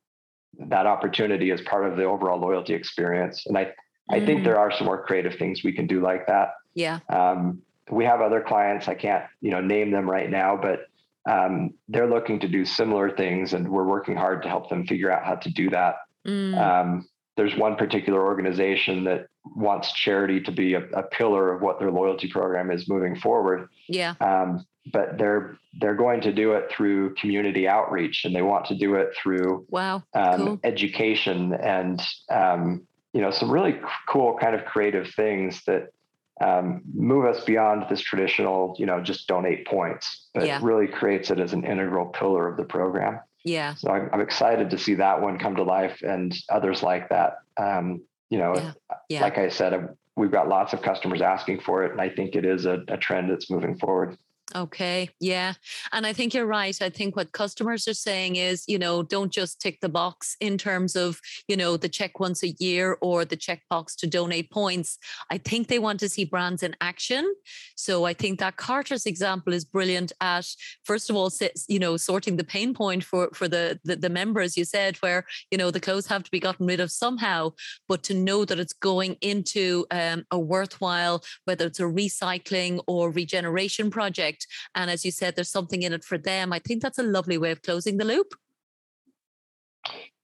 [0.58, 3.72] that opportunity as part of the overall loyalty experience and i
[4.10, 4.44] i think mm-hmm.
[4.44, 8.20] there are some more creative things we can do like that yeah um, we have
[8.20, 10.86] other clients i can't you know name them right now but
[11.24, 15.08] um, they're looking to do similar things and we're working hard to help them figure
[15.08, 15.96] out how to do that
[16.26, 16.58] mm.
[16.58, 19.26] Um, there's one particular organization that
[19.56, 23.68] wants charity to be a, a, pillar of what their loyalty program is moving forward.
[23.88, 24.14] Yeah.
[24.20, 28.74] Um, but they're they're going to do it through community outreach, and they want to
[28.74, 30.60] do it through wow um, cool.
[30.64, 33.78] education and um, you know some really
[34.08, 35.92] cool kind of creative things that
[36.40, 40.58] um, move us beyond this traditional you know just donate points, but yeah.
[40.60, 43.20] really creates it as an integral pillar of the program.
[43.44, 43.74] Yeah.
[43.74, 47.38] So I'm, I'm, excited to see that one come to life and others like that.
[47.56, 48.72] Um, you know, yeah.
[49.08, 49.20] Yeah.
[49.22, 52.44] like I said, we've got lots of customers asking for it, and I think it
[52.44, 54.16] is a, a trend that's moving forward.
[54.54, 55.08] Okay.
[55.18, 55.54] Yeah.
[55.92, 56.76] And I think you're right.
[56.82, 60.58] I think what customers are saying is, you know, don't just tick the box in
[60.58, 61.18] terms of,
[61.48, 64.98] you know, the check once a year or the check box to donate points.
[65.30, 67.34] I think they want to see brands in action.
[67.76, 70.46] So I think that Carter's example is brilliant at,
[70.84, 71.30] first of all,
[71.68, 75.24] you know, sorting the pain point for, for the, the, the members, you said, where,
[75.50, 77.52] you know, the clothes have to be gotten rid of somehow,
[77.88, 83.10] but to know that it's going into um, a worthwhile, whether it's a recycling or
[83.10, 84.41] regeneration project
[84.74, 86.52] and as you said, there's something in it for them.
[86.52, 88.34] I think that's a lovely way of closing the loop.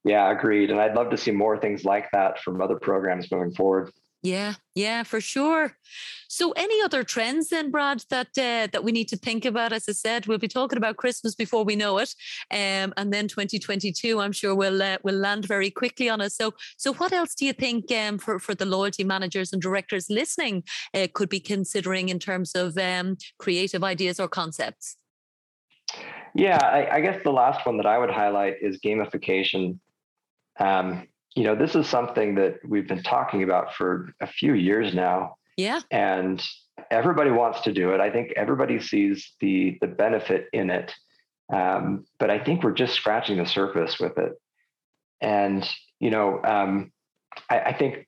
[0.05, 0.71] Yeah, agreed.
[0.71, 3.91] And I'd love to see more things like that from other programs moving forward.
[4.23, 5.77] Yeah, yeah, for sure.
[6.29, 9.73] So, any other trends then, Brad, that uh, that we need to think about?
[9.73, 12.13] As I said, we'll be talking about Christmas before we know it,
[12.51, 14.21] um, and then 2022.
[14.21, 16.35] I'm sure we'll uh, will land very quickly on us.
[16.35, 20.11] So, so what else do you think um, for for the loyalty managers and directors
[20.11, 20.65] listening
[20.95, 24.97] uh, could be considering in terms of um, creative ideas or concepts?
[26.35, 29.79] Yeah, I, I guess the last one that I would highlight is gamification.
[30.59, 31.07] Um,
[31.39, 35.37] you know, this is something that we've been talking about for a few years now.
[35.57, 35.81] Yeah.
[35.91, 36.43] And
[36.91, 38.01] everybody wants to do it.
[38.01, 40.93] I think everybody sees the the benefit in it.
[41.59, 44.33] Um, but I think we're just scratching the surface with it.
[45.21, 45.63] And,
[45.99, 46.93] you know, um,
[47.49, 48.07] I, I think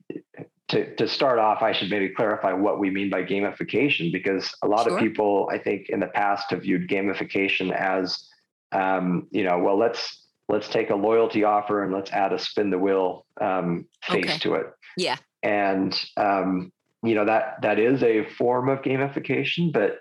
[0.69, 4.69] to, to start off, I should maybe clarify what we mean by gamification, because a
[4.69, 4.95] lot sure.
[4.95, 8.29] of people, I think, in the past have viewed gamification as,
[8.73, 12.71] um, you know, well, let's let's take a loyalty offer and let's add a spin
[12.71, 14.39] the wheel um, face okay.
[14.39, 14.67] to it.
[14.97, 15.17] Yeah.
[15.43, 16.73] And um,
[17.03, 19.99] you know that that is a form of gamification, but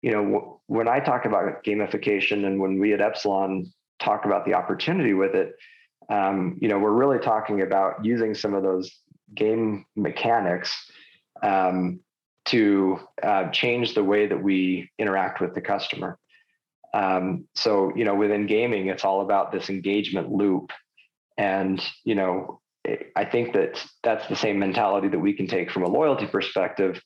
[0.00, 4.46] you know w- when I talk about gamification and when we at Epsilon talk about
[4.46, 5.56] the opportunity with it,
[6.08, 8.90] um, you know we're really talking about using some of those
[9.34, 10.74] game mechanics
[11.42, 12.00] um,
[12.46, 16.18] to uh, change the way that we interact with the customer.
[16.94, 20.72] Um, so, you know, within gaming, it's all about this engagement loop.
[21.36, 22.60] And, you know,
[23.14, 27.00] I think that that's the same mentality that we can take from a loyalty perspective.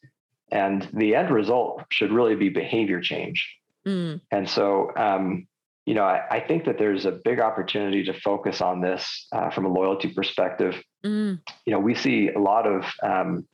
[0.51, 3.49] And the end result should really be behavior change.
[3.87, 4.21] Mm.
[4.31, 5.47] And so, um,
[5.87, 9.51] you know, I, I, think that there's a big opportunity to focus on this uh,
[9.51, 10.81] from a loyalty perspective.
[11.05, 11.41] Mm.
[11.67, 13.47] You know, we see a lot of um,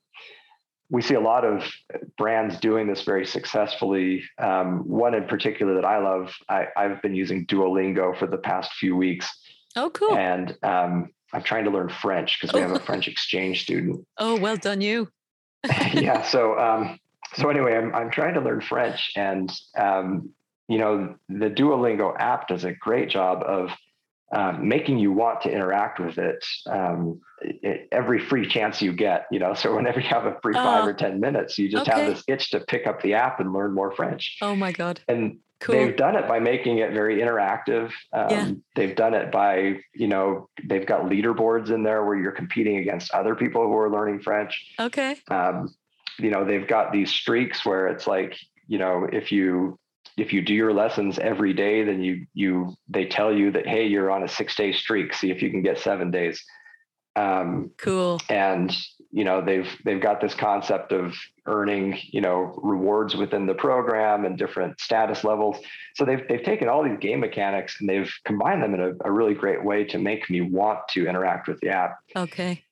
[0.90, 1.70] we see a lot of
[2.16, 4.24] brands doing this very successfully.
[4.38, 8.72] Um, one in particular that I love, I, have been using Duolingo for the past
[8.74, 9.28] few weeks.
[9.76, 10.16] Oh, cool.
[10.16, 14.06] And um, I'm trying to learn French because we have a French exchange student.
[14.16, 15.08] Oh, well done, you.
[15.92, 16.22] yeah.
[16.28, 16.98] So, um,
[17.34, 20.30] so anyway, I'm, I'm trying to learn French and, um,
[20.68, 23.70] you know, the Duolingo app does a great job of
[24.30, 29.26] um, making you want to interact with it, um, it, every free chance you get.
[29.30, 31.88] You know, so whenever you have a free five uh, or ten minutes, you just
[31.88, 32.00] okay.
[32.00, 34.36] have this itch to pick up the app and learn more French.
[34.42, 35.00] Oh my god!
[35.08, 35.74] And Cool.
[35.74, 37.90] They've done it by making it very interactive.
[38.12, 38.50] Um, yeah.
[38.76, 43.10] They've done it by, you know, they've got leaderboards in there where you're competing against
[43.10, 44.74] other people who are learning French.
[44.78, 45.16] Okay.
[45.28, 45.74] Um,
[46.18, 48.36] you know, they've got these streaks where it's like,
[48.68, 49.78] you know, if you
[50.18, 53.86] if you do your lessons every day, then you you they tell you that hey,
[53.86, 55.14] you're on a six day streak.
[55.14, 56.42] See if you can get seven days.
[57.16, 58.20] Um, cool.
[58.28, 58.74] And
[59.10, 61.14] you know they've they've got this concept of
[61.46, 65.56] earning you know rewards within the program and different status levels.
[65.94, 69.10] So they've they've taken all these game mechanics and they've combined them in a, a
[69.10, 71.98] really great way to make me want to interact with the app.
[72.14, 72.62] Okay.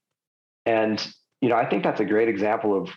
[0.65, 1.05] And
[1.41, 2.91] you know I think that's a great example of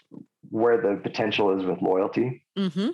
[0.49, 2.43] where the potential is with loyalty.
[2.57, 2.89] Mm-hmm.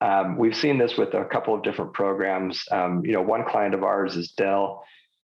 [0.00, 2.62] Um, we've seen this with a couple of different programs.
[2.70, 4.82] Um, you know, one client of ours is Dell.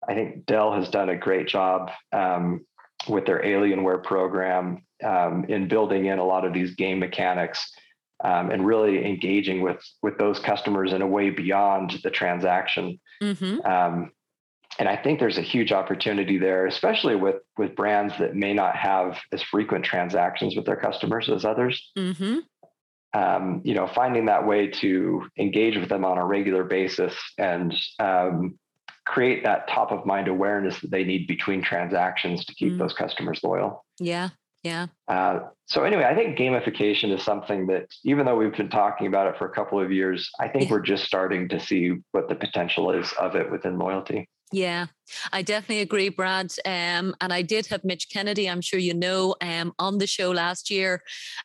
[0.08, 2.64] I think Dell has done a great job um,
[3.08, 7.72] with their Alienware program um, in building in a lot of these game mechanics
[8.24, 13.00] um, and really engaging with with those customers in a way beyond the transaction.
[13.22, 13.64] Mm-hmm.
[13.66, 14.12] Um,
[14.78, 18.76] and I think there's a huge opportunity there, especially with with brands that may not
[18.76, 21.90] have as frequent transactions with their customers as others.
[21.96, 22.38] Mm-hmm.
[23.14, 27.74] Um, you know, finding that way to engage with them on a regular basis and
[27.98, 28.58] um,
[29.06, 32.78] create that top of mind awareness that they need between transactions to keep mm.
[32.78, 33.82] those customers loyal.
[33.98, 34.28] Yeah.
[34.62, 34.88] Yeah.
[35.06, 39.26] Uh, so anyway, I think gamification is something that, even though we've been talking about
[39.28, 40.72] it for a couple of years, I think yeah.
[40.72, 44.28] we're just starting to see what the potential is of it within loyalty.
[44.50, 44.86] Yeah,
[45.32, 46.52] I definitely agree, Brad.
[46.64, 50.30] Um, and I did have Mitch Kennedy, I'm sure you know, um, on the show
[50.30, 51.02] last year.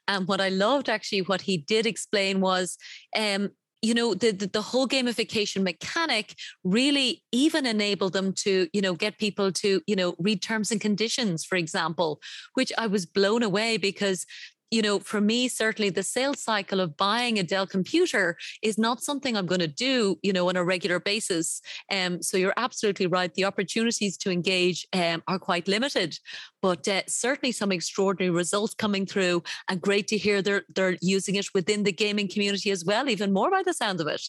[0.08, 2.78] And what I loved actually, what he did explain was
[3.18, 3.50] um,
[3.82, 8.94] you know the, the, the whole gamification mechanic really even enabled them to you know
[8.94, 12.22] get people to you know read terms and conditions for example
[12.54, 14.26] which i was blown away because
[14.74, 19.04] you know, for me, certainly the sales cycle of buying a Dell computer is not
[19.04, 21.62] something I'm going to do, you know, on a regular basis.
[21.92, 23.32] Um, so you're absolutely right.
[23.36, 26.18] The opportunities to engage um, are quite limited,
[26.60, 31.36] but uh, certainly some extraordinary results coming through, and great to hear they're they're using
[31.36, 34.28] it within the gaming community as well, even more by the sound of it.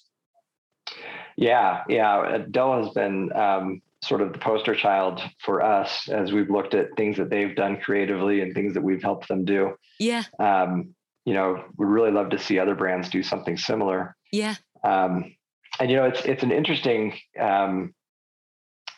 [1.37, 2.45] Yeah, yeah.
[2.51, 6.95] Dell has been um, sort of the poster child for us as we've looked at
[6.97, 9.75] things that they've done creatively and things that we've helped them do.
[9.99, 10.25] Yeah.
[10.39, 10.95] Um,
[11.25, 14.15] you know, we really love to see other brands do something similar.
[14.31, 14.57] Yeah.
[14.83, 15.35] Um,
[15.81, 17.95] and you know, it's it's an interesting, um,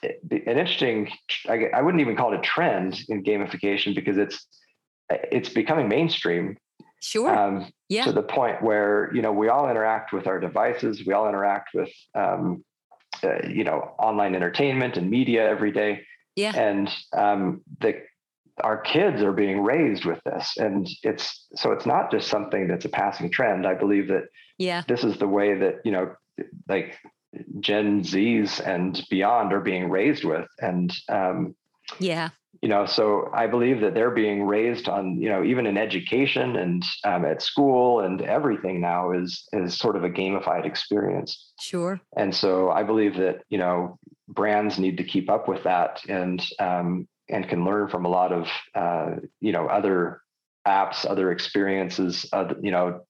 [0.03, 1.11] an interesting.
[1.49, 4.47] I, I wouldn't even call it a trend in gamification because it's
[5.09, 6.57] it's becoming mainstream.
[7.01, 7.35] Sure.
[7.35, 8.05] Um, yeah.
[8.05, 11.71] To the point where you know we all interact with our devices, we all interact
[11.73, 12.65] with um,
[13.25, 16.03] uh, you know online entertainment and media every day.
[16.35, 16.55] Yeah.
[16.55, 18.03] And um, the
[18.63, 20.57] our kids are being raised with this.
[20.57, 23.67] And it's so it's not just something that's a passing trend.
[23.67, 24.25] I believe that
[24.59, 24.83] yeah.
[24.89, 26.15] this is the way that you know
[26.69, 26.97] like
[27.61, 30.49] gen z's and beyond are being raised with.
[30.61, 31.55] And um,
[31.99, 32.31] yeah
[32.63, 36.57] you know so i believe that they're being raised on you know even in education
[36.57, 41.53] and um, at school and everything now is is sort of a gamified experience.
[41.61, 42.01] Sure.
[42.17, 43.99] And so i believe that you know
[44.29, 48.33] brands need to keep up with that and um, and can learn from a lot
[48.33, 50.21] of uh, you know other
[50.67, 53.01] apps other experiences uh, you know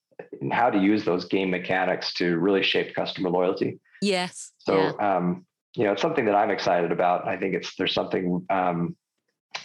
[0.53, 3.78] how to use those game mechanics to really shape customer loyalty.
[4.03, 4.53] Yes.
[4.59, 5.16] So yeah.
[5.16, 7.26] um, you know it's something that i'm excited about.
[7.26, 8.97] I think it's there's something um,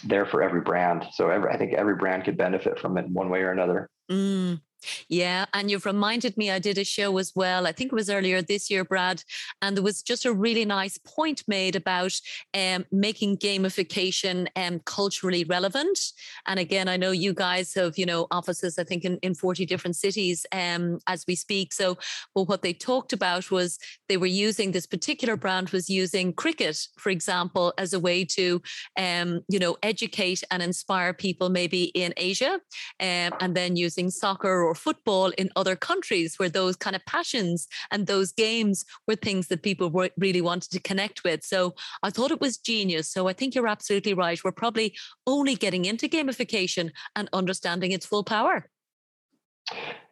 [0.04, 1.04] there for every brand.
[1.12, 3.88] So every, I think every brand could benefit from it in one way or another.
[4.10, 4.60] Mm.
[5.08, 7.66] Yeah, and you've reminded me I did a show as well.
[7.66, 9.22] I think it was earlier this year, Brad,
[9.60, 12.18] and there was just a really nice point made about
[12.54, 15.98] um, making gamification um, culturally relevant.
[16.46, 19.66] And again, I know you guys have you know offices, I think in, in forty
[19.66, 21.72] different cities um, as we speak.
[21.72, 21.98] So,
[22.34, 23.78] but what they talked about was
[24.08, 28.60] they were using this particular brand was using cricket, for example, as a way to
[28.98, 32.60] um, you know educate and inspire people maybe in Asia,
[33.00, 37.04] um, and then using soccer or or football in other countries where those kind of
[37.04, 41.44] passions and those games were things that people were, really wanted to connect with.
[41.44, 43.10] So I thought it was genius.
[43.10, 44.42] So I think you're absolutely right.
[44.42, 44.96] We're probably
[45.26, 48.70] only getting into gamification and understanding its full power.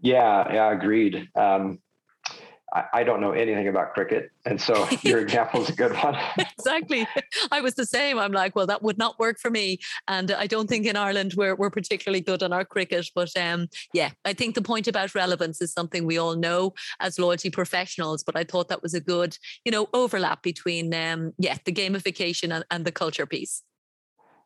[0.02, 1.26] Yeah, yeah, agreed.
[1.34, 1.78] Um,
[2.72, 4.30] I, I don't know anything about cricket.
[4.44, 6.16] And so your example is a good one.
[6.58, 7.06] exactly.
[7.50, 8.18] I was the same.
[8.18, 9.78] I'm like, well, that would not work for me.
[10.08, 13.08] And I don't think in Ireland we're, we're particularly good on our cricket.
[13.14, 17.18] But um, yeah, I think the point about relevance is something we all know as
[17.18, 18.22] loyalty professionals.
[18.22, 22.54] But I thought that was a good, you know, overlap between, um, yeah, the gamification
[22.54, 23.62] and, and the culture piece.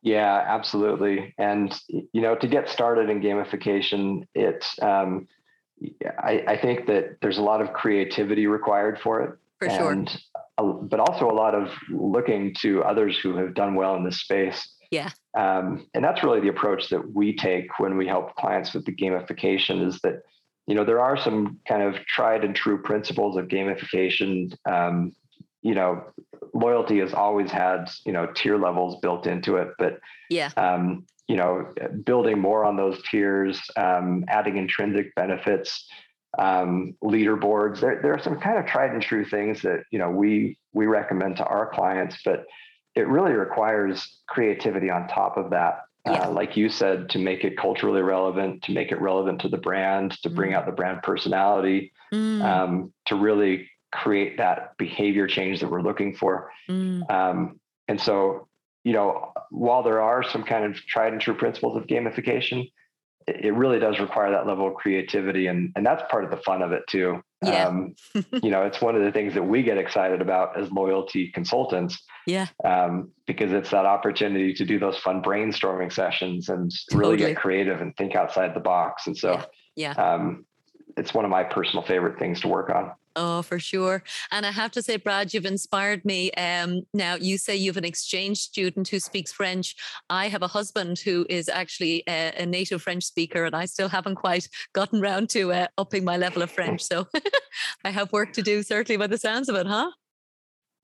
[0.05, 1.35] Yeah, absolutely.
[1.39, 5.27] And you know, to get started in gamification, it's um,
[6.19, 9.39] I, I, think that there's a lot of creativity required for it.
[9.59, 10.75] For and, sure.
[10.83, 14.69] but also a lot of looking to others who have done well in this space.
[14.91, 15.11] Yeah.
[15.37, 18.93] Um, and that's really the approach that we take when we help clients with the
[18.93, 20.23] gamification is that,
[20.67, 24.57] you know, there are some kind of tried and true principles of gamification.
[24.67, 25.13] Um,
[25.63, 26.05] you know,
[26.53, 29.99] loyalty has always had, you know, tier levels built into it, but
[30.31, 30.51] yeah.
[30.57, 31.73] Um, you know,
[32.05, 35.87] building more on those tiers, um, adding intrinsic benefits,
[36.39, 37.81] um, leaderboards.
[37.81, 40.87] There, there are some kind of tried and true things that you know we we
[40.87, 42.47] recommend to our clients, but
[42.95, 45.81] it really requires creativity on top of that.
[46.07, 46.27] Uh, yeah.
[46.27, 49.57] Uh, like you said, to make it culturally relevant, to make it relevant to the
[49.57, 50.55] brand, to bring mm.
[50.55, 52.43] out the brand personality, mm.
[52.43, 56.51] um, to really create that behavior change that we're looking for.
[56.69, 57.11] Mm.
[57.11, 58.49] Um, and so
[58.85, 62.71] you know, while there are some kind of tried and true principles of gamification,
[63.27, 66.63] it really does require that level of creativity and and that's part of the fun
[66.63, 67.67] of it too yeah.
[67.67, 67.95] Um,
[68.43, 72.03] you know it's one of the things that we get excited about as loyalty consultants
[72.27, 77.01] yeah um, because it's that opportunity to do those fun brainstorming sessions and totally.
[77.01, 79.43] really get creative and think outside the box and so
[79.77, 80.15] yeah, yeah.
[80.15, 80.45] Um,
[80.97, 84.03] it's one of my personal favorite things to work on Oh, for sure.
[84.33, 86.33] And I have to say, Brad, you've inspired me.
[86.33, 89.77] Um, now, you say you have an exchange student who speaks French.
[90.11, 93.89] I have a husband who is actually a, a native French speaker, and I still
[93.89, 96.83] haven't quite gotten round to uh, upping my level of French.
[96.83, 97.07] So
[97.85, 99.91] I have work to do, certainly, by the sounds of it, huh?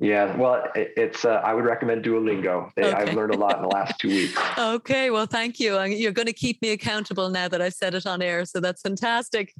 [0.00, 1.26] Yeah, well, it's.
[1.26, 2.70] Uh, I would recommend Duolingo.
[2.74, 2.96] They, okay.
[2.96, 4.40] I've learned a lot in the last two weeks.
[4.58, 5.78] okay, well, thank you.
[5.82, 8.80] You're going to keep me accountable now that I've said it on air, so that's
[8.80, 9.52] fantastic.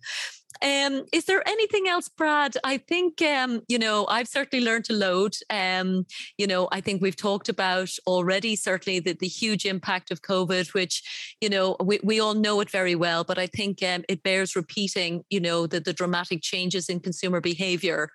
[0.62, 2.54] Um, is there anything else, Brad?
[2.64, 5.34] I think um, you know I've certainly learned to load.
[5.48, 10.22] Um, you know, I think we've talked about already certainly the, the huge impact of
[10.22, 14.04] COVID, which you know we, we all know it very well, but I think um,
[14.08, 15.24] it bears repeating.
[15.30, 18.10] You know, the the dramatic changes in consumer behavior,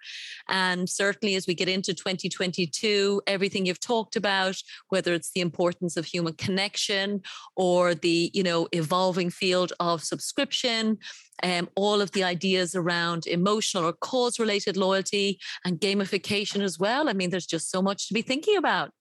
[0.47, 4.55] and certainly as we get into 2022, everything you've talked about,
[4.89, 7.21] whether it's the importance of human connection
[7.55, 10.99] or the you know evolving field of subscription
[11.43, 17.09] um, all of the ideas around emotional or cause related loyalty and gamification as well.
[17.09, 18.91] I mean, there's just so much to be thinking about.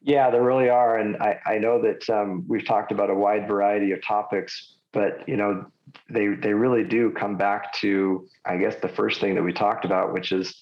[0.00, 0.98] Yeah, there really are.
[0.98, 5.28] And I, I know that um, we've talked about a wide variety of topics, but
[5.28, 5.66] you know,
[6.10, 9.84] they they really do come back to, I guess, the first thing that we talked
[9.84, 10.54] about, which is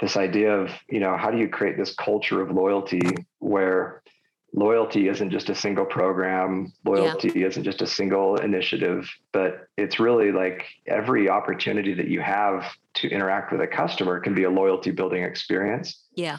[0.00, 3.00] this idea of, you know, how do you create this culture of loyalty
[3.38, 4.02] where
[4.52, 7.46] loyalty isn't just a single program loyalty yeah.
[7.46, 13.08] isn't just a single initiative but it's really like every opportunity that you have to
[13.08, 16.38] interact with a customer can be a loyalty building experience yeah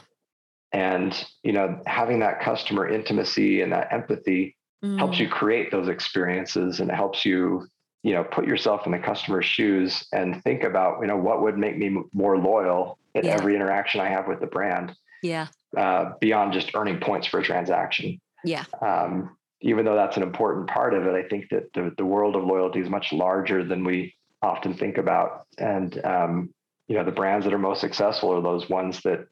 [0.74, 4.98] and you know having that customer intimacy and that empathy mm.
[4.98, 7.68] helps you create those experiences and it helps you
[8.04, 11.58] you know put yourself in the customer's shoes and think about you know what would
[11.58, 13.32] make me more loyal in yeah.
[13.32, 17.44] every interaction i have with the brand yeah uh, beyond just earning points for a
[17.44, 18.20] transaction.
[18.44, 18.66] Yeah.
[18.82, 22.36] Um, even though that's an important part of it, I think that the, the world
[22.36, 25.48] of loyalty is much larger than we often think about.
[25.58, 26.54] And, um,
[26.88, 29.28] you know, the brands that are most successful are those ones that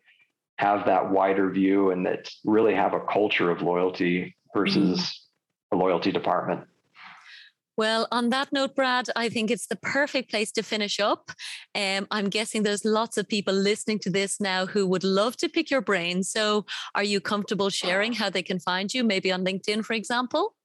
[0.58, 5.78] have that wider view and that really have a culture of loyalty versus mm-hmm.
[5.78, 6.62] a loyalty department.
[7.78, 11.32] Well, on that note, Brad, I think it's the perfect place to finish up.
[11.74, 15.50] Um, I'm guessing there's lots of people listening to this now who would love to
[15.50, 16.24] pick your brain.
[16.24, 20.56] So, are you comfortable sharing how they can find you, maybe on LinkedIn, for example?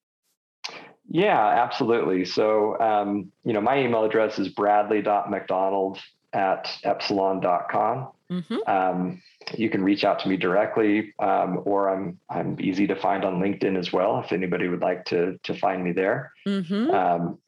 [1.08, 2.24] Yeah, absolutely.
[2.24, 5.98] So, um, you know, my email address is bradley.macdonald
[6.32, 8.08] at epsilon.com.
[8.30, 8.58] Mm-hmm.
[8.66, 9.22] Um,
[9.56, 13.40] you can reach out to me directly, um, or I'm I'm easy to find on
[13.40, 14.20] LinkedIn as well.
[14.20, 16.90] If anybody would like to to find me there, mm-hmm.
[16.90, 17.38] um,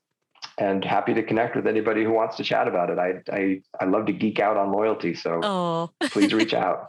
[0.59, 2.99] and happy to connect with anybody who wants to chat about it.
[2.99, 5.91] I I I love to geek out on loyalty, so oh.
[6.11, 6.89] please reach out.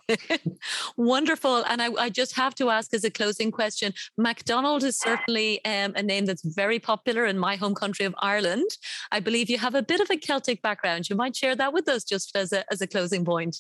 [0.97, 5.63] Wonderful, and I, I just have to ask as a closing question: MacDonald is certainly
[5.65, 8.69] um, a name that's very popular in my home country of Ireland.
[9.11, 11.09] I believe you have a bit of a Celtic background.
[11.09, 13.57] You might share that with us just as a as a closing point.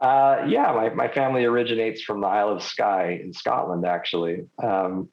[0.00, 4.46] Uh, yeah, my, my family originates from the Isle of Skye in Scotland, actually.
[4.62, 5.08] Um,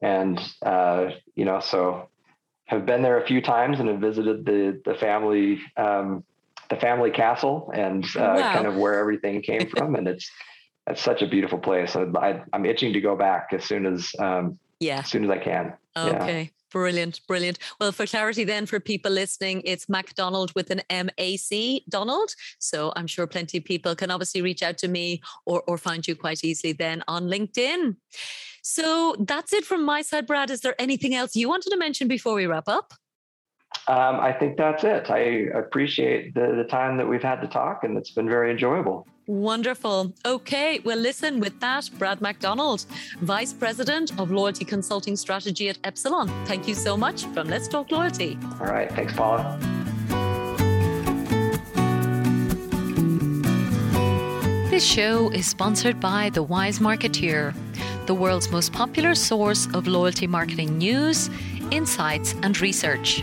[0.00, 2.08] and, uh, you know, so
[2.66, 6.24] have been there a few times and have visited the, the family, um,
[6.70, 8.52] the family castle and uh, wow.
[8.52, 10.30] kind of where everything came from, and it's
[10.86, 11.94] it's such a beautiful place.
[11.94, 15.38] I, am itching to go back as soon as um, yeah as soon as I
[15.38, 15.74] can.
[15.96, 16.42] Okay.
[16.42, 16.48] Yeah.
[16.72, 17.58] Brilliant, brilliant.
[17.78, 22.34] Well, for clarity, then for people listening, it's MacDonald with an M A C Donald.
[22.58, 26.06] So I'm sure plenty of people can obviously reach out to me or or find
[26.08, 27.96] you quite easily then on LinkedIn.
[28.62, 30.50] So that's it from my side, Brad.
[30.50, 32.94] Is there anything else you wanted to mention before we wrap up?
[33.88, 35.10] Um, I think that's it.
[35.10, 39.06] I appreciate the, the time that we've had to talk, and it's been very enjoyable.
[39.26, 40.12] Wonderful.
[40.24, 40.80] Okay.
[40.84, 42.86] Well, listen, with that, Brad MacDonald,
[43.20, 46.28] Vice President of Loyalty Consulting Strategy at Epsilon.
[46.44, 48.38] Thank you so much from Let's Talk Loyalty.
[48.60, 48.90] All right.
[48.92, 49.58] Thanks, Paula.
[54.70, 57.54] This show is sponsored by The Wise Marketeer,
[58.06, 61.30] the world's most popular source of loyalty marketing news,
[61.70, 63.22] insights, and research.